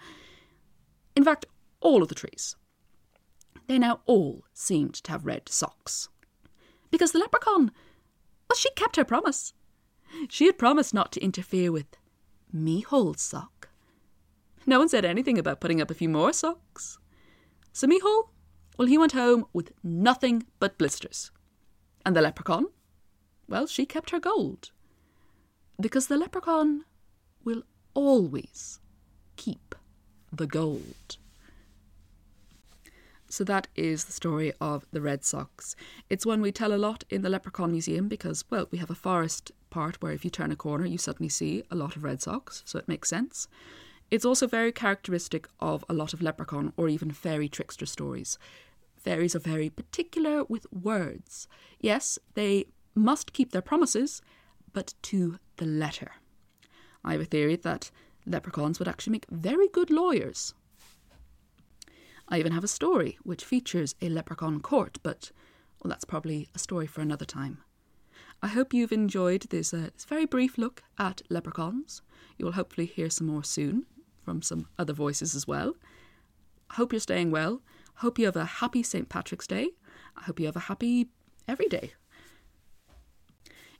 In 1.16 1.24
fact, 1.24 1.46
all 1.80 2.02
of 2.04 2.10
the 2.10 2.16
trees. 2.16 2.58
They 3.68 3.80
now 3.80 4.02
all 4.06 4.44
seemed 4.54 4.96
to 4.96 5.12
have 5.14 5.26
red 5.26 5.48
socks. 5.48 6.10
Because 6.92 7.14
the 7.14 7.20
leprechaun, 7.20 7.72
well, 8.50 8.58
she 8.58 8.70
kept 8.72 8.98
her 8.98 9.06
promise. 9.06 9.54
She 10.28 10.48
had 10.48 10.58
promised 10.58 10.94
not 10.94 11.14
to 11.14 11.24
interfere 11.24 11.72
with 11.72 11.96
Michal's 12.52 13.22
sock. 13.22 13.70
No 14.66 14.80
one 14.80 14.90
said 14.90 15.06
anything 15.06 15.38
about 15.38 15.62
putting 15.62 15.80
up 15.80 15.90
a 15.90 15.94
few 15.94 16.10
more 16.10 16.34
socks. 16.34 16.98
So 17.72 17.88
Michal, 17.88 18.34
well, 18.78 18.90
he 18.90 18.98
went 18.98 19.14
home 19.14 19.46
with 19.54 19.72
nothing 19.82 20.46
but 20.60 20.78
blisters. 20.78 21.32
And 22.06 22.18
the 22.18 22.22
leprechaun, 22.22 22.66
well, 23.48 23.66
she 23.66 23.86
kept 23.86 24.10
her 24.10 24.20
gold. 24.20 24.72
Because 25.80 26.08
the 26.08 26.18
leprechaun 26.18 26.86
will 27.44 27.64
always 27.94 28.80
keep 29.36 29.76
the 30.32 30.48
gold. 30.48 31.18
So 33.32 33.44
that 33.44 33.68
is 33.76 34.06
the 34.06 34.12
story 34.12 34.54
of 34.60 34.86
the 34.92 35.02
Red 35.02 35.24
Socks. 35.24 35.76
It's 36.10 36.26
one 36.26 36.42
we 36.42 36.52
tell 36.52 36.74
a 36.74 36.78
lot 36.78 37.04
in 37.12 37.22
the 37.22 37.30
Leprechaun 37.30 37.72
Museum 37.72 38.08
because, 38.08 38.44
well, 38.50 38.68
we 38.72 38.80
have 38.80 38.90
a 38.90 38.96
forest 38.96 39.52
part 39.70 40.02
where 40.02 40.12
if 40.12 40.26
you 40.26 40.32
turn 40.32 40.52
a 40.52 40.56
corner, 40.56 40.86
you 40.86 40.98
suddenly 40.98 41.30
see 41.30 41.64
a 41.70 41.76
lot 41.76 41.96
of 41.96 42.04
red 42.04 42.24
socks, 42.24 42.64
so 42.66 42.80
it 42.80 42.88
makes 42.88 43.08
sense. 43.08 43.48
It's 44.10 44.26
also 44.26 44.48
very 44.48 44.72
characteristic 44.72 45.48
of 45.60 45.86
a 45.88 45.94
lot 45.94 46.12
of 46.12 46.24
leprechaun 46.24 46.74
or 46.76 46.90
even 46.90 47.12
fairy 47.12 47.48
trickster 47.48 47.86
stories. 47.86 48.40
Fairies 48.98 49.36
are 49.36 49.40
very 49.40 49.70
particular 49.70 50.44
with 50.46 50.66
words. 50.74 51.48
Yes, 51.80 52.18
they 52.34 52.66
must 52.96 53.32
keep 53.32 53.52
their 53.52 53.62
promises, 53.62 54.24
but 54.74 54.94
to 55.04 55.40
the 55.58 55.66
letter. 55.66 56.12
I 57.04 57.14
have 57.14 57.22
a 57.22 57.26
theory 57.26 57.56
that 57.56 57.92
leprechauns 58.26 58.80
would 58.80 58.88
actually 58.88 59.12
make 59.12 59.26
very 59.30 59.68
good 59.68 59.90
lawyers. 59.90 60.54
I 62.28 62.40
even 62.40 62.52
have 62.52 62.64
a 62.64 62.68
story 62.68 63.18
which 63.24 63.44
features 63.44 63.96
a 64.02 64.10
leprechaun 64.10 64.60
court, 64.60 65.00
but 65.02 65.32
well, 65.82 65.90
that's 65.90 66.06
probably 66.06 66.50
a 66.54 66.60
story 66.60 66.86
for 66.86 67.02
another 67.02 67.26
time. 67.26 67.60
I 68.42 68.48
hope 68.48 68.74
you've 68.74 68.92
enjoyed 68.92 69.44
this, 69.50 69.74
uh, 69.74 69.90
this 69.94 70.06
very 70.06 70.26
brief 70.26 70.58
look 70.58 70.84
at 70.98 71.22
leprechauns. 71.30 72.02
You 72.38 72.46
will 72.46 72.54
hopefully 72.54 72.86
hear 72.86 73.10
some 73.10 73.28
more 73.28 73.44
soon 73.44 73.86
from 74.24 74.42
some 74.42 74.68
other 74.78 74.94
voices 74.94 75.36
as 75.36 75.48
well. 75.48 75.76
Hope 76.72 76.94
you're 76.94 77.00
staying 77.00 77.32
well. 77.32 77.62
Hope 77.96 78.20
you 78.20 78.26
have 78.26 78.36
a 78.36 78.46
happy 78.46 78.84
St. 78.84 79.10
Patrick's 79.10 79.48
Day. 79.48 79.72
I 80.16 80.24
hope 80.24 80.40
you 80.40 80.46
have 80.46 80.56
a 80.56 80.62
happy 80.62 81.10
every 81.48 81.68
day. 81.68 81.94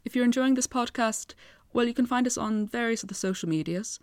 If 0.10 0.16
you're 0.16 0.26
enjoying 0.26 0.56
this 0.56 0.66
podcast, 0.66 1.36
well, 1.72 1.86
you 1.86 1.94
can 1.94 2.08
find 2.08 2.26
us 2.26 2.36
on 2.36 2.66
various 2.66 3.04
of 3.04 3.10
the 3.10 3.14
social 3.14 3.48
medias. 3.48 4.00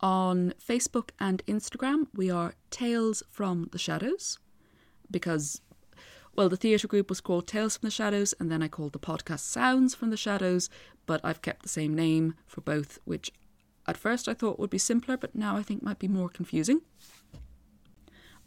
On 0.00 0.54
Facebook 0.58 1.10
and 1.18 1.44
Instagram, 1.44 2.06
we 2.14 2.30
are 2.30 2.54
Tales 2.70 3.22
from 3.28 3.68
the 3.70 3.76
Shadows 3.78 4.38
because, 5.10 5.60
well, 6.34 6.48
the 6.48 6.56
theatre 6.56 6.88
group 6.88 7.10
was 7.10 7.20
called 7.20 7.46
Tales 7.46 7.76
from 7.76 7.88
the 7.88 7.90
Shadows, 7.90 8.32
and 8.40 8.50
then 8.50 8.62
I 8.62 8.68
called 8.68 8.94
the 8.94 8.98
podcast 8.98 9.40
Sounds 9.40 9.94
from 9.94 10.08
the 10.08 10.16
Shadows, 10.16 10.70
but 11.04 11.20
I've 11.22 11.42
kept 11.42 11.62
the 11.62 11.68
same 11.68 11.94
name 11.94 12.36
for 12.46 12.62
both, 12.62 12.98
which 13.04 13.30
at 13.86 13.98
first 13.98 14.28
I 14.30 14.32
thought 14.32 14.58
would 14.58 14.70
be 14.70 14.78
simpler, 14.78 15.18
but 15.18 15.34
now 15.34 15.58
I 15.58 15.62
think 15.62 15.82
might 15.82 15.98
be 15.98 16.08
more 16.08 16.30
confusing. 16.30 16.80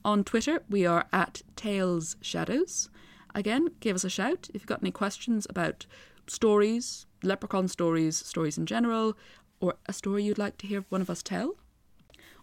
On 0.04 0.24
Twitter, 0.24 0.64
we 0.68 0.84
are 0.88 1.06
at 1.14 1.44
Tales 1.56 2.16
Shadows. 2.22 2.90
Again, 3.36 3.68
give 3.82 3.96
us 3.96 4.04
a 4.04 4.10
shout 4.10 4.50
if 4.52 4.62
you've 4.62 4.66
got 4.66 4.82
any 4.82 4.90
questions 4.90 5.46
about 5.48 5.86
stories, 6.28 7.06
leprechaun 7.24 7.68
stories, 7.68 8.18
stories 8.18 8.58
in 8.58 8.66
general, 8.66 9.18
or 9.60 9.76
a 9.86 9.94
story 9.94 10.24
you'd 10.24 10.38
like 10.38 10.58
to 10.58 10.68
hear 10.68 10.86
one 10.90 11.02
of 11.02 11.10
us 11.10 11.24
tell. 11.24 11.56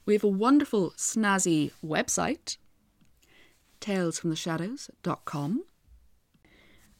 We 0.06 0.14
have 0.14 0.24
a 0.24 0.28
wonderful, 0.28 0.92
snazzy 0.96 1.72
website, 1.84 2.56
talesfromtheshadows.com. 3.80 5.64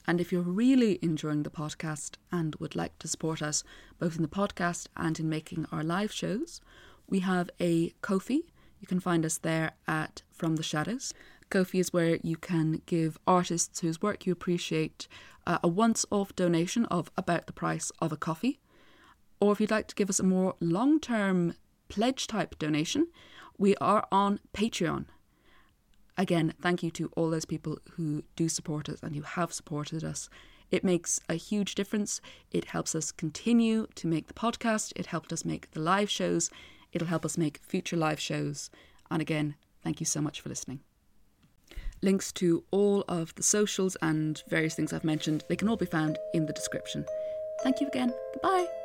And 0.07 0.21
if 0.21 0.33
you're 0.33 0.43
really 0.43 0.99
enjoying 1.03 1.43
the 1.43 1.51
podcast 1.51 2.16
and 2.33 2.57
would 2.57 2.75
like 2.75 2.99
to 2.99 3.09
support 3.09 3.43
us 3.43 3.62
both 3.99 4.16
in 4.16 4.23
the 4.23 4.29
podcast 4.29 4.87
and 4.97 5.19
in 5.21 5.29
making 5.29 5.66
our 5.71 5.85
live 5.85 6.12
shows, 6.12 6.61
we 7.09 7.21
have 7.21 7.51
a 7.61 7.90
Ko-fi. 8.03 8.43
You 8.81 8.87
can 8.87 9.01
find 9.01 9.25
us 9.25 9.38
there 9.38 9.73
at 9.87 10.23
From 10.33 10.57
the 10.57 10.62
Shadows. 10.62 11.12
Ko-fi 11.50 11.80
is 11.80 11.92
where 11.92 12.18
you 12.22 12.36
can 12.36 12.80
give 12.86 13.18
artists 13.26 13.80
whose 13.80 14.00
work 14.00 14.24
you 14.24 14.32
appreciate 14.32 15.08
uh, 15.46 15.58
a 15.62 15.68
once 15.68 16.06
off 16.10 16.34
donation 16.36 16.84
of 16.86 17.10
about 17.16 17.46
the 17.46 17.52
price 17.52 17.90
of 18.00 18.12
a 18.12 18.16
coffee. 18.16 18.60
Or 19.40 19.52
if 19.52 19.60
you'd 19.60 19.70
like 19.70 19.88
to 19.88 19.94
give 19.94 20.10
us 20.10 20.20
a 20.20 20.24
more 20.24 20.54
long 20.60 21.00
term 21.00 21.54
pledge 21.88 22.26
type 22.26 22.58
donation, 22.58 23.08
we 23.58 23.74
are 23.76 24.06
on 24.12 24.40
Patreon. 24.54 25.06
Again, 26.16 26.54
thank 26.60 26.82
you 26.82 26.90
to 26.92 27.10
all 27.16 27.30
those 27.30 27.46
people 27.46 27.78
who 27.92 28.22
do 28.36 28.48
support 28.48 28.88
us 28.88 29.00
and 29.02 29.16
who 29.16 29.22
have 29.22 29.52
supported 29.52 30.04
us. 30.04 30.28
It 30.70 30.84
makes 30.84 31.18
a 31.28 31.34
huge 31.34 31.74
difference. 31.74 32.20
It 32.52 32.66
helps 32.66 32.94
us 32.94 33.10
continue 33.10 33.86
to 33.96 34.06
make 34.06 34.28
the 34.28 34.34
podcast. 34.34 34.92
It 34.94 35.06
helped 35.06 35.32
us 35.32 35.44
make 35.44 35.70
the 35.72 35.80
live 35.80 36.10
shows. 36.10 36.50
It'll 36.92 37.08
help 37.08 37.24
us 37.24 37.38
make 37.38 37.58
future 37.58 37.96
live 37.96 38.20
shows. 38.20 38.70
And 39.10 39.20
again, 39.20 39.56
thank 39.82 39.98
you 39.98 40.06
so 40.06 40.20
much 40.20 40.40
for 40.40 40.48
listening. 40.48 40.80
Links 42.02 42.32
to 42.32 42.64
all 42.70 43.04
of 43.08 43.34
the 43.34 43.42
socials 43.42 43.96
and 44.00 44.42
various 44.48 44.74
things 44.74 44.92
I've 44.92 45.04
mentioned, 45.04 45.44
they 45.48 45.56
can 45.56 45.68
all 45.68 45.76
be 45.76 45.86
found 45.86 46.18
in 46.32 46.46
the 46.46 46.52
description. 46.52 47.04
Thank 47.62 47.80
you 47.80 47.88
again. 47.88 48.12
Goodbye. 48.32 48.80